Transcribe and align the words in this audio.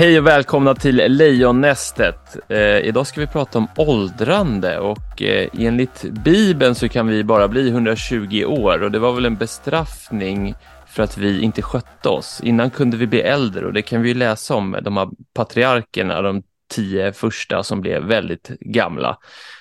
Hej 0.00 0.18
och 0.18 0.26
välkomna 0.26 0.74
till 0.74 0.96
Lejonnästet. 0.96 2.36
Eh, 2.48 2.78
idag 2.78 3.06
ska 3.06 3.20
vi 3.20 3.26
prata 3.26 3.58
om 3.58 3.66
åldrande 3.76 4.78
och 4.78 5.22
eh, 5.22 5.48
enligt 5.58 6.02
Bibeln 6.02 6.74
så 6.74 6.88
kan 6.88 7.06
vi 7.06 7.24
bara 7.24 7.48
bli 7.48 7.68
120 7.68 8.44
år 8.44 8.82
och 8.82 8.90
det 8.90 8.98
var 8.98 9.12
väl 9.12 9.24
en 9.24 9.36
bestraffning 9.36 10.54
för 10.86 11.02
att 11.02 11.18
vi 11.18 11.40
inte 11.40 11.62
skötte 11.62 12.08
oss. 12.08 12.40
Innan 12.44 12.70
kunde 12.70 12.96
vi 12.96 13.06
bli 13.06 13.20
äldre 13.20 13.66
och 13.66 13.72
det 13.72 13.82
kan 13.82 14.02
vi 14.02 14.14
läsa 14.14 14.54
om 14.54 14.76
de 14.82 14.96
här 14.96 15.08
patriarkerna, 15.34 16.22
de 16.22 16.42
tio 16.70 17.12
första 17.12 17.62
som 17.62 17.80
blev 17.80 18.02
väldigt 18.02 18.48
gamla. 18.60 19.18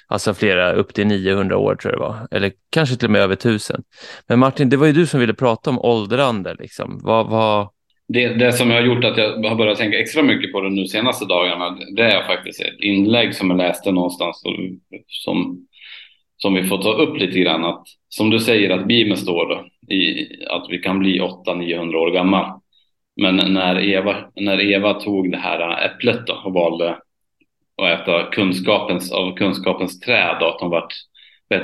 Alltså 0.08 0.34
flera 0.34 0.74
upp 0.74 0.94
till 0.94 1.08
900 1.08 1.58
år 1.58 1.76
tror 1.76 1.94
jag 1.94 2.02
det 2.02 2.06
var, 2.08 2.28
eller 2.32 2.52
kanske 2.70 2.96
till 2.96 3.08
och 3.08 3.12
med 3.12 3.22
över 3.22 3.34
1000. 3.34 3.84
Men 4.28 4.40
Martin, 4.40 4.70
det 4.70 4.78
var 4.78 4.88
ju 4.88 4.94
du 4.94 5.08
som 5.08 5.20
ville 5.20 5.34
prata 5.34 5.70
om 5.70 5.80
åldrande. 5.80 6.56
Liksom. 6.60 7.00
Vad, 7.04 7.28
vad, 7.28 7.70
det, 8.14 8.28
det 8.28 8.52
som 8.52 8.72
har 8.72 8.82
gjort 8.82 9.04
att 9.04 9.18
jag 9.18 9.50
har 9.50 9.56
börjat 9.56 9.78
tänka 9.78 10.00
extra 10.00 10.24
mycket 10.24 10.52
på 10.52 10.62
det 10.62 10.70
nu 10.70 10.86
senaste 10.86 11.26
dagarna, 11.26 11.78
det 11.96 12.04
är 12.04 12.24
faktiskt 12.24 12.62
ett 12.62 12.80
inlägg 12.80 13.36
som 13.36 13.50
jag 13.50 13.58
läste 13.58 13.92
någonstans 13.92 14.44
som, 15.08 15.68
som 16.38 16.54
vi 16.54 16.64
får 16.64 16.78
ta 16.78 16.94
upp 16.94 17.18
lite 17.18 17.40
grann. 17.40 17.66
Att, 17.66 17.84
som 18.10 18.30
du 18.30 18.40
säger 18.40 18.70
att 18.70 18.88
Bibeln 18.88 19.18
står 19.18 19.68
i 19.90 20.28
att 20.50 20.66
vi 20.70 20.78
kan 20.78 21.00
bli 21.00 21.20
800-900 21.20 21.96
år 21.96 22.12
gammal. 22.12 22.60
Men 23.22 23.36
när 23.36 23.84
Eva, 23.84 24.16
när 24.36 24.62
Eva 24.62 24.94
tog 24.94 25.32
det 25.32 25.38
här 25.38 25.86
äpplet 25.86 26.28
då 26.28 26.42
och 26.46 26.54
valde 26.54 26.98
att 27.82 28.02
äta 28.02 28.24
kunskapens, 28.24 29.12
av 29.12 29.36
kunskapens 29.36 30.00
träd, 30.00 30.38
då, 30.40 30.48
att 30.48 30.62
hon 30.62 30.70
var 30.70 30.88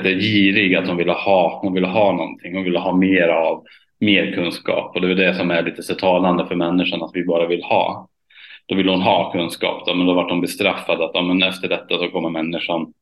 girig, 0.04 0.74
att 0.74 0.88
hon 0.88 0.96
ville 0.96 1.12
ha, 1.12 1.58
hon 1.62 1.74
ville 1.74 1.86
ha 1.86 2.12
någonting, 2.12 2.54
hon 2.54 2.64
ville 2.64 2.78
ha 2.78 2.96
mer 2.96 3.28
av 3.28 3.64
mer 4.00 4.32
kunskap 4.32 4.94
och 4.94 5.00
det 5.00 5.10
är 5.10 5.14
det 5.14 5.34
som 5.34 5.50
är 5.50 5.62
lite 5.62 5.82
så 5.82 5.94
talande 5.94 6.46
för 6.46 6.54
människan 6.54 7.02
att 7.02 7.10
vi 7.14 7.24
bara 7.24 7.46
vill 7.46 7.62
ha. 7.62 8.08
Då 8.66 8.74
vill 8.74 8.88
hon 8.88 9.02
ha 9.02 9.32
kunskap 9.32 9.86
då, 9.86 9.94
men 9.94 10.06
då 10.06 10.14
vart 10.14 10.30
hon 10.30 10.40
bestraffad 10.40 11.00
att 11.00 11.10
ja, 11.14 11.22
men 11.22 11.42
efter 11.42 11.68
detta 11.68 11.98
så 11.98 12.08
kommer 12.08 12.30
människan 12.30 12.92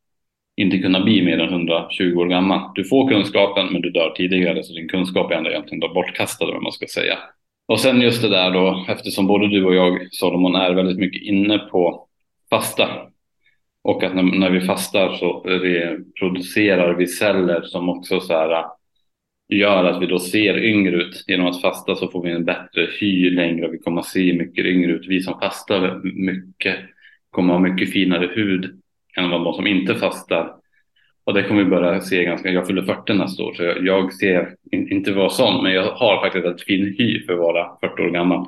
inte 0.57 0.79
kunna 0.79 1.01
bli 1.01 1.23
mer 1.23 1.39
än 1.39 1.49
120 1.49 2.17
år 2.17 2.27
gammal. 2.27 2.71
Du 2.75 2.85
får 2.85 3.09
kunskapen 3.09 3.67
men 3.73 3.83
du 3.83 3.91
dör 3.91 4.11
tidigare 4.11 4.63
så 4.63 4.73
din 4.73 4.89
kunskap 4.89 5.31
är 5.31 5.35
ändå 5.35 5.51
egentligen 5.51 5.81
då 5.81 5.95
bortkastad 5.95 6.45
om 6.45 6.63
man 6.63 6.73
ska 6.73 6.87
säga. 6.87 7.19
Och 7.67 7.81
sen 7.81 8.01
just 8.01 8.23
det 8.23 8.29
där 8.29 8.51
då 8.51 8.85
eftersom 8.89 9.27
både 9.27 9.49
du 9.49 9.65
och 9.65 9.75
jag 9.75 10.09
Solomon 10.11 10.55
är 10.55 10.75
väldigt 10.75 10.99
mycket 10.99 11.23
inne 11.23 11.59
på 11.59 12.09
fasta 12.51 12.89
och 13.83 14.03
att 14.03 14.15
när, 14.15 14.23
när 14.23 14.51
vi 14.51 14.61
fastar 14.61 15.13
så 15.13 15.41
reproducerar 15.41 16.95
vi 16.95 17.07
celler 17.07 17.63
som 17.63 17.89
också 17.89 18.21
så 18.21 18.33
här 18.33 18.65
gör 19.59 19.85
att 19.85 20.03
vi 20.03 20.07
då 20.07 20.19
ser 20.19 20.65
yngre 20.65 20.97
ut. 20.97 21.25
Genom 21.27 21.47
att 21.47 21.61
fasta 21.61 21.95
så 21.95 22.09
får 22.09 22.23
vi 22.23 22.31
en 22.31 22.45
bättre 22.45 22.89
hy 23.01 23.31
längre 23.31 23.67
och 23.67 23.75
vi 23.75 23.79
kommer 23.79 24.01
att 24.01 24.07
se 24.07 24.33
mycket 24.33 24.67
yngre 24.67 24.93
ut. 24.93 25.07
Vi 25.09 25.21
som 25.21 25.41
fastar 25.41 26.01
mycket 26.05 26.77
kommer 27.31 27.55
att 27.55 27.61
ha 27.61 27.69
mycket 27.69 27.93
finare 27.93 28.31
hud 28.35 28.65
än 29.17 29.31
vad 29.31 29.45
de 29.45 29.55
som 29.55 29.67
inte 29.67 29.95
fastar. 29.95 30.55
Och 31.25 31.35
det 31.35 31.43
kommer 31.43 31.65
vi 31.65 31.71
börja 31.71 32.01
se 32.01 32.25
ganska, 32.25 32.51
jag 32.51 32.67
fyller 32.67 32.83
40 32.83 33.15
nästa 33.15 33.43
år 33.43 33.55
så 33.55 33.63
jag, 33.63 33.87
jag 33.87 34.13
ser, 34.13 34.55
in, 34.73 34.93
inte 34.93 35.13
vara 35.13 35.31
sån, 35.31 35.63
men 35.63 35.73
jag 35.73 35.93
har 35.93 36.21
faktiskt 36.21 36.47
ett 36.47 36.63
fin 36.63 36.95
hy 36.99 37.27
för 37.27 37.33
att 37.33 37.39
vara 37.39 37.77
40 37.81 38.03
år 38.03 38.11
gammal. 38.11 38.47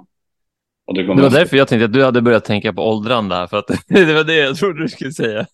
Och 0.87 0.95
det, 0.95 1.03
det 1.03 1.23
var 1.23 1.31
därför 1.31 1.57
jag 1.57 1.69
tänkte 1.69 1.85
att 1.85 1.93
du 1.93 2.05
hade 2.05 2.23
börjat 2.23 2.45
tänka 2.45 2.73
på 2.73 2.91
åldrande 2.91 3.35
här, 3.35 3.47
för 3.47 3.59
att 3.59 3.67
det 3.89 4.15
var 4.15 4.25
det 4.25 4.37
jag 4.37 4.57
trodde 4.57 4.83
du 4.83 4.89
skulle 4.89 5.13
säga. 5.13 5.47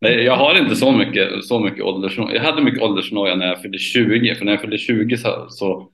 Nej, 0.00 0.22
jag 0.22 0.36
har 0.36 0.58
inte 0.58 0.76
så 0.76 0.92
mycket, 0.92 1.44
så 1.44 1.60
mycket 1.60 1.84
åldersnoja. 1.84 2.34
Jag 2.34 2.42
hade 2.42 2.62
mycket 2.62 2.82
åldersnoja 2.82 3.34
när 3.34 3.46
jag 3.46 3.62
fyllde 3.62 3.78
20, 3.78 4.34
för 4.34 4.44
när 4.44 4.52
jag 4.52 4.60
fyllde 4.60 4.78
20 4.78 5.16
så, 5.16 5.46
så 5.48 5.88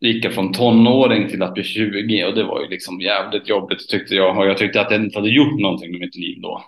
gick 0.00 0.24
jag 0.24 0.32
från 0.32 0.52
tonåring 0.52 1.28
till 1.28 1.42
att 1.42 1.54
bli 1.54 1.64
20 1.64 2.24
och 2.24 2.34
det 2.34 2.44
var 2.44 2.60
ju 2.60 2.68
liksom 2.68 3.00
jävligt 3.00 3.48
jobbigt 3.48 3.88
tyckte 3.88 4.14
jag. 4.14 4.38
Och 4.38 4.46
jag 4.46 4.58
tyckte 4.58 4.80
att 4.80 4.90
jag 4.90 5.00
inte 5.00 5.18
hade 5.18 5.30
gjort 5.30 5.60
någonting 5.60 5.90
med 5.90 6.00
mitt 6.00 6.16
liv 6.16 6.40
då. 6.40 6.62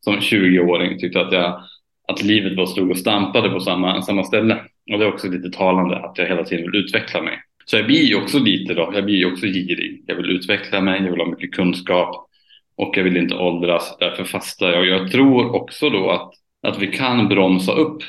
Som 0.00 0.16
20-åring 0.16 0.98
tyckte 0.98 1.20
att 1.20 1.32
jag 1.32 1.60
att 2.08 2.22
livet 2.22 2.56
bara 2.56 2.66
stod 2.66 2.90
och 2.90 2.98
stampade 2.98 3.50
på 3.50 3.60
samma, 3.60 4.02
samma 4.02 4.24
ställe. 4.24 4.54
Och 4.92 4.98
det 4.98 5.04
är 5.04 5.12
också 5.12 5.28
lite 5.28 5.50
talande 5.50 5.96
att 5.96 6.18
jag 6.18 6.26
hela 6.26 6.44
tiden 6.44 6.70
vill 6.70 6.80
utveckla 6.80 7.22
mig. 7.22 7.38
Så 7.64 7.76
jag 7.76 7.86
blir 7.86 8.04
ju 8.04 8.16
också 8.16 8.38
lite 8.38 8.74
då, 8.74 8.90
jag 8.94 9.04
blir 9.04 9.16
ju 9.16 9.32
också 9.32 9.46
girig. 9.46 10.04
Jag 10.06 10.16
vill 10.16 10.30
utveckla 10.30 10.80
mig, 10.80 11.02
jag 11.02 11.10
vill 11.10 11.20
ha 11.20 11.30
mycket 11.30 11.52
kunskap 11.52 12.30
och 12.76 12.96
jag 12.96 13.04
vill 13.04 13.16
inte 13.16 13.34
åldras. 13.34 13.96
Därför 14.00 14.24
fastar 14.24 14.72
jag. 14.72 14.86
Jag 14.86 15.10
tror 15.10 15.54
också 15.54 15.90
då 15.90 16.10
att, 16.10 16.30
att 16.62 16.78
vi 16.78 16.86
kan 16.86 17.28
bromsa 17.28 17.72
upp 17.72 18.02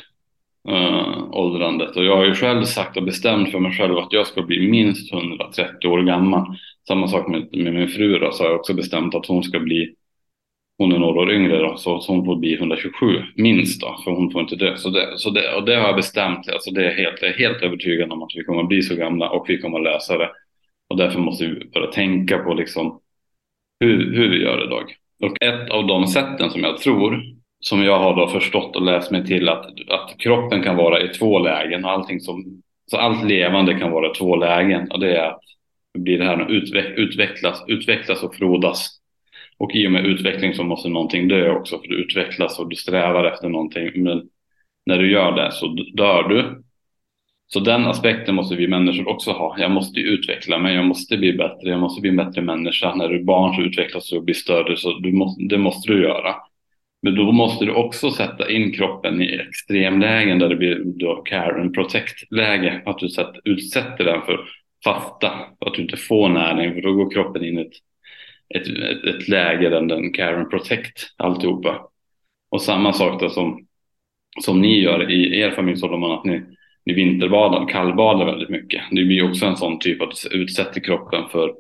äh, 0.68 1.30
åldrandet. 1.32 1.96
Och 1.96 2.06
jag 2.06 2.18
har 2.18 2.26
ju 2.26 2.34
själv 2.34 2.64
sagt 2.64 2.98
och 2.98 3.04
bestämt 3.04 3.52
för 3.52 3.60
mig 3.60 3.72
själv 3.72 3.98
att 3.98 4.14
jag 4.14 4.28
ska 4.28 4.42
bli 4.42 4.68
minst 4.68 5.14
130 5.14 5.88
år 5.88 6.04
gammal. 6.04 6.58
Samma 6.88 7.08
sak 7.08 7.28
med, 7.28 7.48
med 7.52 7.74
min 7.74 7.88
fru 7.88 8.20
då, 8.20 8.32
så 8.32 8.44
har 8.44 8.50
jag 8.50 8.60
också 8.60 8.74
bestämt 8.74 9.16
att 9.16 9.26
hon 9.26 9.44
ska 9.44 9.60
bli 9.60 9.96
hon 10.78 10.92
är 10.92 11.00
några 11.00 11.22
år 11.22 11.32
yngre 11.32 11.58
då, 11.58 11.78
så, 11.78 12.00
så 12.00 12.14
hon 12.14 12.26
får 12.26 12.36
bli 12.36 12.54
127 12.56 13.06
minst 13.36 13.82
då, 13.82 14.00
för 14.04 14.12
hon 14.12 14.32
får 14.32 14.42
inte 14.42 14.56
dö. 14.56 14.78
Så 14.78 14.90
det, 14.90 15.14
så 15.18 15.30
det, 15.30 15.56
och 15.56 15.66
det 15.66 15.76
har 15.76 15.88
jag 15.88 15.96
bestämt, 15.96 16.50
alltså 16.50 16.72
det 16.72 16.92
är 16.92 16.96
helt, 16.96 17.22
jag 17.22 17.30
är 17.32 17.38
helt 17.38 17.62
övertygad 17.62 18.12
om 18.12 18.24
att 18.24 18.32
vi 18.36 18.44
kommer 18.44 18.62
att 18.62 18.68
bli 18.68 18.82
så 18.82 18.96
gamla 18.96 19.30
och 19.30 19.46
vi 19.50 19.58
kommer 19.58 19.78
att 19.78 19.84
lösa 19.84 20.18
det. 20.18 20.30
Och 20.90 20.98
därför 20.98 21.20
måste 21.20 21.48
vi 21.48 21.70
börja 21.70 21.88
tänka 21.88 22.38
på 22.38 22.54
liksom 22.54 23.00
hur, 23.80 24.16
hur 24.16 24.30
vi 24.30 24.44
gör 24.44 24.58
det 24.58 24.66
idag. 24.66 24.96
Och 25.24 25.44
ett 25.44 25.70
av 25.70 25.88
de 25.88 26.08
sätten 26.08 26.50
som 26.50 26.62
jag 26.62 26.78
tror, 26.78 27.22
som 27.60 27.84
jag 27.84 28.00
har 28.00 28.16
då 28.16 28.28
förstått 28.28 28.76
och 28.76 28.82
läst 28.82 29.12
mig 29.12 29.26
till 29.26 29.50
att, 29.50 29.66
att 29.90 30.16
kroppen 30.18 30.64
kan 30.64 30.76
vara 30.76 31.02
i 31.02 31.08
två 31.08 31.40
lägen 31.40 31.86
och 31.86 31.92
allting 31.92 32.20
som, 32.20 32.62
så 32.92 32.98
allt 32.98 33.26
levande 33.26 33.74
kan 33.74 33.92
vara 33.92 34.12
i 34.12 34.14
två 34.14 34.36
lägen 34.36 34.92
och 34.92 35.00
det 35.00 35.18
är 35.18 35.30
att 35.30 35.40
det 35.94 36.00
blir 36.00 36.18
det 36.18 36.26
här 36.26 36.42
att 36.42 36.50
utvecklas, 36.98 37.64
utvecklas 37.68 38.24
och 38.24 38.36
frodas 38.36 39.00
och 39.58 39.76
i 39.76 39.88
och 39.88 39.92
med 39.92 40.06
utveckling 40.06 40.54
så 40.54 40.64
måste 40.64 40.90
någonting 40.90 41.28
dö 41.28 41.52
också 41.52 41.80
för 41.80 41.88
du 41.88 41.96
utvecklas 41.96 42.60
och 42.60 42.70
du 42.70 42.76
strävar 42.76 43.26
efter 43.26 43.50
någonting. 43.50 44.04
Men 44.04 44.30
när 44.86 44.98
du 44.98 45.12
gör 45.12 45.32
det 45.32 45.52
så 45.52 45.68
dör 45.94 46.30
du. 46.30 46.64
Så 47.48 47.60
den 47.60 47.86
aspekten 47.86 48.36
måste 48.36 48.56
vi 48.56 48.68
människor 48.68 49.08
också 49.08 49.32
ha. 49.32 49.56
Jag 49.60 49.72
måste 49.72 50.00
utveckla 50.00 50.58
mig, 50.58 50.76
jag 50.76 50.86
måste 50.86 51.18
bli 51.18 51.34
bättre, 51.34 51.70
jag 51.70 51.80
måste 51.80 52.02
bli 52.02 52.10
en 52.10 52.16
bättre 52.16 52.42
människa. 52.42 52.96
När 52.96 53.10
du 53.10 53.20
är 53.20 53.24
barn 53.24 53.56
så 53.56 53.62
utvecklas 53.62 54.10
du 54.10 54.18
och 54.18 54.24
blir 54.24 54.36
större, 54.36 54.78
så 54.78 55.00
du 55.00 55.12
måste, 55.12 55.44
det 55.44 55.58
måste 55.58 55.92
du 55.92 56.02
göra. 56.04 56.36
Men 57.02 57.16
då 57.16 57.32
måste 57.32 57.66
du 57.66 57.72
också 57.72 58.12
sätta 58.12 58.52
in 58.52 58.72
kroppen 58.72 59.22
i 59.22 59.36
extremlägen 59.36 60.40
där 60.40 60.50
det 60.50 60.56
blir 60.56 60.82
då 60.86 61.16
care 61.16 61.62
and 61.62 61.74
protect 61.74 62.32
läge. 62.32 62.82
Att 62.86 63.00
du 63.00 63.08
utsätter 63.44 64.04
den 64.04 64.22
för 64.22 64.40
fasta, 64.84 65.32
att 65.60 65.74
du 65.74 65.82
inte 65.82 65.98
får 65.98 66.30
näring 66.30 66.74
för 66.74 66.82
då 66.82 66.94
går 66.94 67.12
kroppen 67.12 67.46
in 67.46 67.60
i 67.60 67.62
ett 67.62 67.74
ett, 68.50 68.68
ett, 68.68 69.16
ett 69.16 69.28
läge 69.28 69.70
där 69.70 69.82
den 69.82 70.14
care 70.14 70.38
and 70.38 70.50
protect 70.50 71.14
alltihopa. 71.18 71.90
Och 72.50 72.62
samma 72.62 72.94
sak 72.94 73.22
då 73.22 73.30
som, 73.30 73.68
som 74.42 74.62
ni 74.62 74.82
gör 74.82 75.12
i 75.12 75.40
er 75.40 75.52
familj 75.52 75.78
Solomon, 75.78 76.12
att 76.12 76.26
ni, 76.26 76.42
ni 76.86 76.94
vinterbadar, 76.94 77.68
kallbadar 77.68 78.26
väldigt 78.26 78.50
mycket. 78.50 78.82
Det 78.92 79.06
blir 79.06 79.30
också 79.30 79.46
en 79.46 79.58
sån 79.58 79.80
typ 79.80 80.02
att 80.02 80.14
utsätta 80.32 80.80
kroppen 80.80 81.24
för 81.32 81.54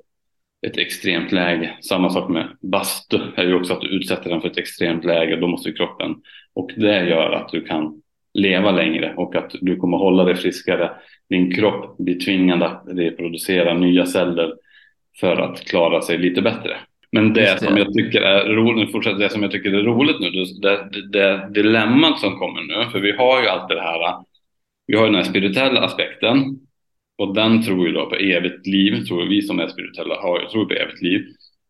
ett 0.67 0.77
extremt 0.77 1.31
läge. 1.31 1.73
Samma 1.81 2.09
sak 2.09 2.29
med 2.29 2.47
bastu 2.61 3.19
är 3.35 3.45
ju 3.45 3.55
också 3.55 3.73
att 3.73 3.81
du 3.81 3.87
utsätter 3.87 4.29
den 4.29 4.41
för 4.41 4.47
ett 4.47 4.57
extremt 4.57 5.05
läge. 5.05 5.35
Då 5.35 5.47
måste 5.47 5.71
kroppen 5.71 6.15
och 6.53 6.71
det 6.77 7.09
gör 7.09 7.31
att 7.31 7.49
du 7.49 7.61
kan 7.61 8.01
leva 8.33 8.71
längre 8.71 9.13
och 9.17 9.35
att 9.35 9.55
du 9.61 9.75
kommer 9.75 9.97
hålla 9.97 10.23
dig 10.23 10.35
friskare. 10.35 10.91
Din 11.29 11.55
kropp 11.55 11.97
blir 11.97 12.19
tvingad 12.19 12.63
att 12.63 12.83
reproducera 12.87 13.73
nya 13.73 14.05
celler 14.05 14.53
för 15.19 15.37
att 15.37 15.65
klara 15.65 16.01
sig 16.01 16.17
lite 16.17 16.41
bättre. 16.41 16.77
Men 17.11 17.33
det, 17.33 17.41
det. 17.41 17.59
som 17.59 17.77
jag 17.77 17.93
tycker 17.93 18.21
är 18.21 18.45
roligt, 18.45 19.19
det 19.19 19.29
som 19.29 19.41
jag 19.41 19.51
tycker 19.51 19.73
är 19.73 19.83
roligt 19.83 20.19
nu, 20.19 20.29
det, 20.61 20.89
det, 20.91 21.19
det 21.19 21.49
dilemmat 21.53 22.19
som 22.19 22.37
kommer 22.37 22.61
nu, 22.61 22.91
för 22.91 22.99
vi 22.99 23.11
har 23.11 23.41
ju 23.41 23.47
alltid 23.47 23.77
det 23.77 23.83
här, 23.83 24.15
vi 24.87 24.95
har 24.95 25.05
ju 25.05 25.11
den 25.11 25.15
här 25.23 25.29
spirituella 25.29 25.81
aspekten 25.81 26.59
och 27.17 27.33
den 27.33 27.63
tror 27.63 27.87
ju 27.87 27.93
då 27.93 28.09
på 28.09 28.15
evigt 28.15 28.67
liv, 28.67 29.03
tror 29.05 29.25
vi 29.29 29.41
som 29.41 29.59
är 29.59 29.67
spirituella 29.67 30.15
har, 30.15 30.39
tror 30.51 30.65
på 30.65 30.73
evigt 30.73 31.01
liv. 31.01 31.25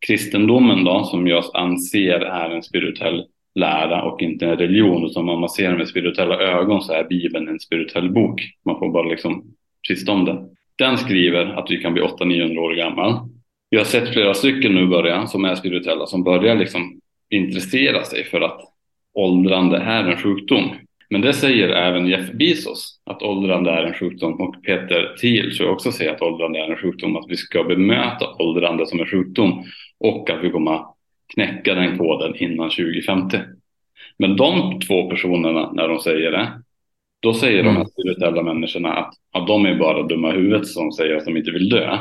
Kristendomen 0.06 0.84
då, 0.84 1.04
som 1.04 1.26
jag 1.26 1.44
anser 1.54 2.20
är 2.20 2.50
en 2.50 2.62
spirituell 2.62 3.24
lära 3.54 4.02
och 4.02 4.22
inte 4.22 4.46
en 4.46 4.56
religion, 4.56 5.06
utan 5.06 5.28
om 5.28 5.40
man 5.40 5.48
ser 5.48 5.68
den 5.68 5.78
med 5.78 5.88
spirituella 5.88 6.40
ögon 6.40 6.82
så 6.82 6.92
är 6.92 7.04
Bibeln 7.04 7.48
en 7.48 7.60
spirituell 7.60 8.10
bok. 8.10 8.40
Man 8.64 8.78
får 8.78 8.92
bara 8.92 9.08
liksom 9.08 9.44
tysta 9.88 10.12
om 10.12 10.24
det. 10.24 10.48
Den 10.78 10.98
skriver 10.98 11.46
att 11.46 11.70
vi 11.70 11.76
kan 11.76 11.92
bli 11.92 12.02
800-900 12.02 12.58
år 12.58 12.74
gammal 12.74 13.28
vi 13.70 13.76
har 13.76 13.84
sett 13.84 14.12
flera 14.12 14.34
stycken 14.34 14.74
nu 14.74 14.86
börja 14.86 15.26
som 15.26 15.44
är 15.44 15.54
spirituella 15.54 16.06
som 16.06 16.24
börjar 16.24 16.54
liksom 16.54 17.00
intressera 17.30 18.04
sig 18.04 18.24
för 18.24 18.40
att 18.40 18.60
åldrande 19.14 19.78
är 19.78 20.04
en 20.04 20.16
sjukdom. 20.16 20.70
Men 21.10 21.20
det 21.20 21.32
säger 21.32 21.68
även 21.68 22.06
Jeff 22.06 22.32
Bezos 22.32 23.00
att 23.04 23.22
åldrande 23.22 23.70
är 23.70 23.82
en 23.82 23.94
sjukdom 23.94 24.40
och 24.40 24.62
Peter 24.62 25.16
Thiel 25.20 25.56
tror 25.56 25.68
jag 25.68 25.74
också 25.74 25.92
säger 25.92 26.12
att 26.12 26.22
åldrande 26.22 26.58
är 26.58 26.70
en 26.70 26.76
sjukdom, 26.76 27.16
att 27.16 27.26
vi 27.28 27.36
ska 27.36 27.64
bemöta 27.64 28.26
åldrande 28.38 28.86
som 28.86 29.00
en 29.00 29.06
sjukdom 29.06 29.64
och 30.00 30.30
att 30.30 30.44
vi 30.44 30.50
kommer 30.50 30.80
knäcka 31.34 31.74
den 31.74 31.98
koden 31.98 32.36
innan 32.36 32.70
2050. 32.70 33.38
Men 34.18 34.36
de 34.36 34.80
två 34.80 35.10
personerna 35.10 35.72
när 35.72 35.88
de 35.88 35.98
säger 35.98 36.30
det, 36.30 36.62
då 37.20 37.34
säger 37.34 37.60
mm. 37.60 37.74
de 37.74 37.80
här 37.80 37.86
spirituella 37.86 38.42
människorna 38.42 38.92
att, 38.92 39.14
att 39.32 39.46
de 39.46 39.66
är 39.66 39.74
bara 39.74 40.02
dumma 40.02 40.30
huvudet 40.30 40.66
som 40.66 40.92
säger 40.92 41.16
att 41.16 41.24
de 41.24 41.36
inte 41.36 41.50
vill 41.50 41.68
dö. 41.68 41.98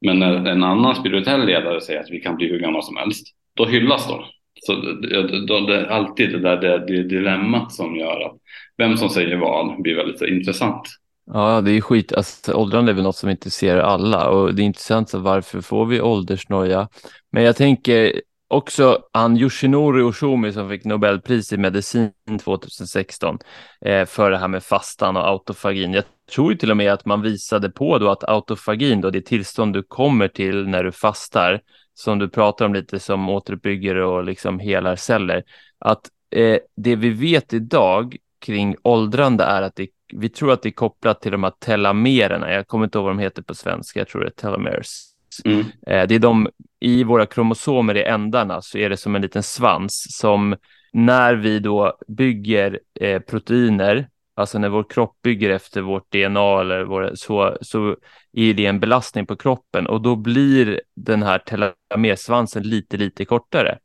Men 0.00 0.18
när 0.18 0.46
en 0.46 0.64
annan 0.64 0.94
spirituell 0.94 1.46
ledare 1.46 1.80
säger 1.80 2.00
att 2.00 2.10
vi 2.10 2.20
kan 2.20 2.36
bli 2.36 2.48
hur 2.48 2.58
gamla 2.58 2.82
som 2.82 2.96
helst, 2.96 3.26
då 3.54 3.64
hyllas 3.66 4.08
de. 4.08 4.24
Så 4.66 4.72
det, 4.74 5.22
det, 5.28 5.66
det 5.66 5.76
är 5.76 5.84
alltid 5.84 6.32
det 6.32 6.38
där 6.38 6.56
det, 6.56 6.86
det 6.86 7.02
dilemmat 7.02 7.72
som 7.72 7.96
gör 7.96 8.20
att 8.20 8.36
vem 8.76 8.96
som 8.96 9.08
säger 9.08 9.36
vad 9.36 9.82
blir 9.82 9.96
väldigt 9.96 10.22
intressant. 10.22 10.82
Ja, 11.26 11.60
det 11.60 11.70
är 11.72 11.80
skit. 11.80 12.12
Alltså, 12.12 12.52
åldrande 12.52 12.92
är 12.92 12.94
väl 12.94 13.04
något 13.04 13.16
som 13.16 13.30
intresserar 13.30 13.80
alla 13.80 14.28
och 14.28 14.54
det 14.54 14.62
är 14.62 14.64
intressant 14.64 15.10
så 15.10 15.18
varför 15.18 15.60
får 15.60 15.86
vi 15.86 16.00
åldersnoja? 16.00 16.88
Men 17.32 17.42
jag 17.42 17.56
tänker 17.56 18.12
också 18.48 18.98
han 19.12 19.36
Yoshinori 19.36 20.02
Oshumi 20.02 20.52
som 20.52 20.68
fick 20.68 20.84
Nobelpris 20.84 21.52
i 21.52 21.56
medicin 21.56 22.12
2016 22.44 23.38
eh, 23.84 24.06
för 24.06 24.30
det 24.30 24.38
här 24.38 24.48
med 24.48 24.62
fastan 24.62 25.16
och 25.16 25.28
autofagin. 25.28 25.92
Jag 25.92 26.04
tror 26.32 26.54
till 26.54 26.70
och 26.70 26.76
med 26.76 26.92
att 26.92 27.04
man 27.04 27.22
visade 27.22 27.70
på 27.70 27.98
då 27.98 28.10
att 28.10 28.24
autofagin, 28.24 29.00
då 29.00 29.10
det 29.10 29.20
tillstånd 29.20 29.72
du 29.74 29.82
kommer 29.82 30.28
till 30.28 30.68
när 30.68 30.84
du 30.84 30.92
fastar, 30.92 31.60
som 31.94 32.18
du 32.18 32.28
pratar 32.28 32.64
om 32.64 32.74
lite 32.74 32.98
som 32.98 33.28
återuppbygger 33.28 33.96
och 33.96 34.24
liksom 34.24 34.58
helar 34.58 34.96
celler, 34.96 35.44
att 35.78 36.10
eh, 36.30 36.58
det 36.76 36.96
vi 36.96 37.10
vet 37.10 37.52
idag 37.52 38.16
kring 38.40 38.76
åldrande 38.82 39.44
är 39.44 39.62
att 39.62 39.76
det, 39.76 39.88
vi 40.12 40.28
tror 40.28 40.52
att 40.52 40.62
det 40.62 40.68
är 40.68 40.72
kopplat 40.72 41.20
till 41.20 41.32
de 41.32 41.44
här 41.44 41.52
telomererna. 41.58 42.52
Jag 42.52 42.66
kommer 42.66 42.84
inte 42.84 42.98
ihåg 42.98 43.04
vad 43.04 43.16
de 43.16 43.18
heter 43.18 43.42
på 43.42 43.54
svenska, 43.54 44.00
jag 44.00 44.08
tror 44.08 44.20
det 44.20 44.26
är 44.26 44.30
telomeres. 44.30 45.08
Mm. 45.44 45.60
Eh, 45.60 46.06
det 46.08 46.14
är 46.14 46.18
de, 46.18 46.48
i 46.80 47.04
våra 47.04 47.26
kromosomer 47.26 47.96
i 47.96 48.02
ändarna 48.02 48.62
så 48.62 48.78
är 48.78 48.90
det 48.90 48.96
som 48.96 49.16
en 49.16 49.22
liten 49.22 49.42
svans 49.42 50.06
som 50.10 50.56
när 50.92 51.34
vi 51.34 51.58
då 51.58 51.98
bygger 52.08 52.80
eh, 53.00 53.20
proteiner, 53.20 54.08
alltså 54.34 54.58
när 54.58 54.68
vår 54.68 54.84
kropp 54.90 55.22
bygger 55.22 55.50
efter 55.50 55.80
vårt 55.80 56.12
DNA 56.12 56.60
eller 56.60 56.84
vår, 56.84 57.10
så, 57.14 57.58
så 57.60 57.96
är 58.32 58.54
det 58.54 58.66
en 58.66 58.80
belastning 58.80 59.26
på 59.26 59.36
kroppen 59.36 59.86
och 59.86 60.00
då 60.00 60.16
blir 60.16 60.80
den 60.96 61.22
här 61.22 61.38
telomersvansen 61.38 62.62
lite, 62.62 62.96
lite 62.96 63.24
kortare. 63.24 63.78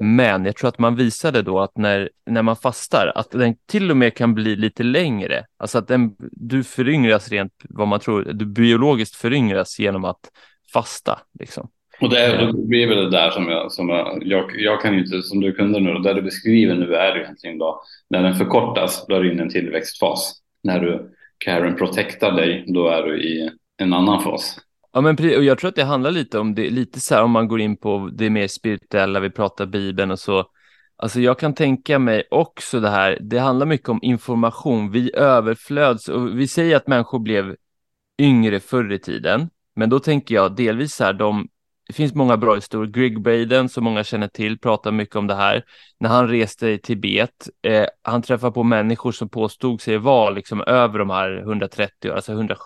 Men 0.00 0.44
jag 0.44 0.56
tror 0.56 0.68
att 0.68 0.78
man 0.78 0.96
visade 0.96 1.42
då 1.42 1.60
att 1.60 1.76
när, 1.76 2.10
när 2.26 2.42
man 2.42 2.56
fastar, 2.56 3.12
att 3.14 3.30
den 3.30 3.56
till 3.66 3.90
och 3.90 3.96
med 3.96 4.16
kan 4.16 4.34
bli 4.34 4.56
lite 4.56 4.82
längre. 4.82 5.44
Alltså 5.56 5.78
att 5.78 5.88
den, 5.88 6.16
du 6.32 6.64
föryngras 6.64 7.28
rent 7.28 7.52
vad 7.68 7.88
man 7.88 8.00
tror, 8.00 8.22
du 8.22 8.46
biologiskt 8.46 9.16
föryngras 9.16 9.78
genom 9.78 10.04
att 10.04 10.30
fasta. 10.72 11.20
Liksom. 11.38 11.68
Och 12.00 12.10
det, 12.10 12.20
är, 12.20 12.46
det 12.46 12.52
blir 12.52 12.88
väl 12.88 12.96
det 12.96 13.10
där 13.10 13.30
som 13.30 13.48
jag, 13.48 13.72
som 13.72 13.88
jag, 13.88 14.22
jag, 14.26 14.60
jag 14.60 14.80
kan 14.80 14.94
ju 14.94 15.00
inte, 15.00 15.22
som 15.22 15.40
du 15.40 15.52
kunde 15.52 15.80
nu, 15.80 15.94
och 15.94 16.02
det 16.02 16.14
du 16.14 16.22
beskriver 16.22 16.74
nu 16.74 16.94
är 16.94 17.14
det 17.14 17.20
egentligen 17.20 17.58
då, 17.58 17.82
när 18.10 18.22
den 18.22 18.34
förkortas, 18.34 19.06
då 19.08 19.14
är 19.14 19.20
du 19.20 19.32
inne 19.32 19.42
i 19.42 19.44
en 19.44 19.50
tillväxtfas. 19.50 20.34
När 20.62 20.80
du 20.80 21.14
Karen 21.38 21.76
protectar 21.76 22.32
dig, 22.32 22.64
då 22.66 22.88
är 22.88 23.02
du 23.02 23.22
i 23.22 23.50
en 23.76 23.92
annan 23.92 24.22
fas. 24.22 24.60
Ja, 24.92 25.00
men 25.00 25.16
och 25.36 25.44
jag 25.44 25.58
tror 25.58 25.68
att 25.68 25.76
det 25.76 25.84
handlar 25.84 26.10
lite 26.10 26.38
om 26.38 26.54
det, 26.54 26.70
lite 26.70 27.00
så 27.00 27.14
här 27.14 27.22
om 27.22 27.30
man 27.30 27.48
går 27.48 27.60
in 27.60 27.76
på 27.76 28.10
det 28.12 28.30
mer 28.30 28.48
spirituella, 28.48 29.20
vi 29.20 29.30
pratar 29.30 29.66
Bibeln 29.66 30.10
och 30.10 30.18
så. 30.18 30.44
Alltså 30.96 31.20
jag 31.20 31.38
kan 31.38 31.54
tänka 31.54 31.98
mig 31.98 32.24
också 32.30 32.80
det 32.80 32.88
här, 32.88 33.18
det 33.20 33.38
handlar 33.38 33.66
mycket 33.66 33.88
om 33.88 33.98
information, 34.02 34.90
vi 34.90 35.14
överflöds 35.14 36.08
och 36.08 36.38
vi 36.38 36.48
säger 36.48 36.76
att 36.76 36.86
människor 36.86 37.18
blev 37.18 37.56
yngre 38.18 38.60
förr 38.60 38.92
i 38.92 38.98
tiden, 38.98 39.50
men 39.76 39.90
då 39.90 39.98
tänker 39.98 40.34
jag 40.34 40.56
delvis 40.56 40.94
så 40.94 41.04
här, 41.04 41.12
de, 41.12 41.48
det 41.88 41.94
finns 41.94 42.14
många 42.14 42.36
bra 42.36 42.54
historier. 42.54 42.92
Greg 42.92 43.22
Braden, 43.22 43.68
som 43.68 43.84
många 43.84 44.04
känner 44.04 44.28
till, 44.28 44.58
pratar 44.58 44.92
mycket 44.92 45.16
om 45.16 45.26
det 45.26 45.34
här. 45.34 45.64
När 46.00 46.08
han 46.08 46.28
reste 46.28 46.68
i 46.68 46.78
Tibet, 46.78 47.48
eh, 47.62 47.86
han 48.02 48.22
träffade 48.22 48.52
på 48.52 48.62
människor 48.62 49.12
som 49.12 49.28
påstod 49.28 49.80
sig 49.80 49.98
vara 49.98 50.30
liksom 50.30 50.60
över 50.60 50.98
de 50.98 51.10
här 51.10 51.38
130 51.38 52.12
alltså 52.12 52.32
100, 52.32 52.56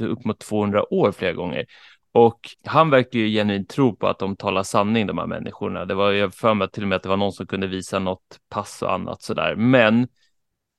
upp 0.00 0.24
mot 0.24 0.38
200 0.38 0.94
år 0.94 1.12
flera 1.12 1.32
gånger. 1.32 1.66
Och 2.12 2.40
han 2.66 2.90
verkar 2.90 3.18
ju 3.18 3.28
genuint 3.28 3.68
tro 3.68 3.96
på 3.96 4.08
att 4.08 4.18
de 4.18 4.36
talar 4.36 4.62
sanning, 4.62 5.06
de 5.06 5.18
här 5.18 5.26
människorna. 5.26 5.84
Det 5.84 5.94
var, 5.94 6.10
ju 6.10 6.30
för 6.30 6.54
mig 6.54 6.70
till 6.70 6.82
och 6.82 6.88
med 6.88 6.96
att 6.96 7.02
det 7.02 7.08
var 7.08 7.16
någon 7.16 7.32
som 7.32 7.46
kunde 7.46 7.66
visa 7.66 7.98
något 7.98 8.38
pass 8.50 8.82
och 8.82 8.92
annat 8.92 9.22
sådär. 9.22 9.54
Men 9.56 10.08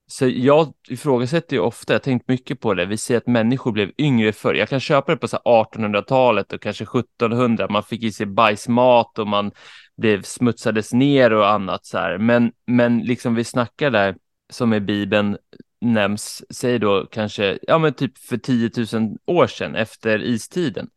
så 0.07 0.27
jag 0.27 0.73
ifrågasätter 0.87 1.55
ju 1.55 1.61
ofta, 1.61 1.93
jag 1.93 1.99
har 1.99 2.03
tänkt 2.03 2.27
mycket 2.27 2.59
på 2.59 2.73
det, 2.73 2.85
vi 2.85 2.97
ser 2.97 3.17
att 3.17 3.27
människor 3.27 3.71
blev 3.71 3.91
yngre 3.97 4.33
förr. 4.33 4.53
Jag 4.53 4.69
kan 4.69 4.79
köpa 4.79 5.11
det 5.11 5.17
på 5.17 5.27
1800-talet 5.27 6.53
och 6.53 6.61
kanske 6.61 6.83
1700, 6.83 7.67
man 7.69 7.83
fick 7.83 8.03
i 8.03 8.11
sig 8.11 8.25
bajsmat 8.25 9.19
och 9.19 9.27
man 9.27 9.51
blev 9.97 10.21
smutsades 10.21 10.93
ner 10.93 11.33
och 11.33 11.49
annat 11.49 11.85
så 11.85 11.97
här. 11.97 12.17
Men, 12.17 12.51
men 12.67 12.99
liksom 12.99 13.35
vi 13.35 13.43
snackar 13.43 13.91
där, 13.91 14.15
som 14.49 14.73
i 14.73 14.79
Bibeln 14.79 15.37
nämns, 15.81 16.43
säg 16.49 16.79
då 16.79 17.05
kanske, 17.05 17.59
ja 17.61 17.77
men 17.77 17.93
typ 17.93 18.17
för 18.17 18.37
10 18.37 18.71
000 18.93 19.17
år 19.25 19.47
sedan 19.47 19.75
efter 19.75 20.23
istiden. 20.23 20.89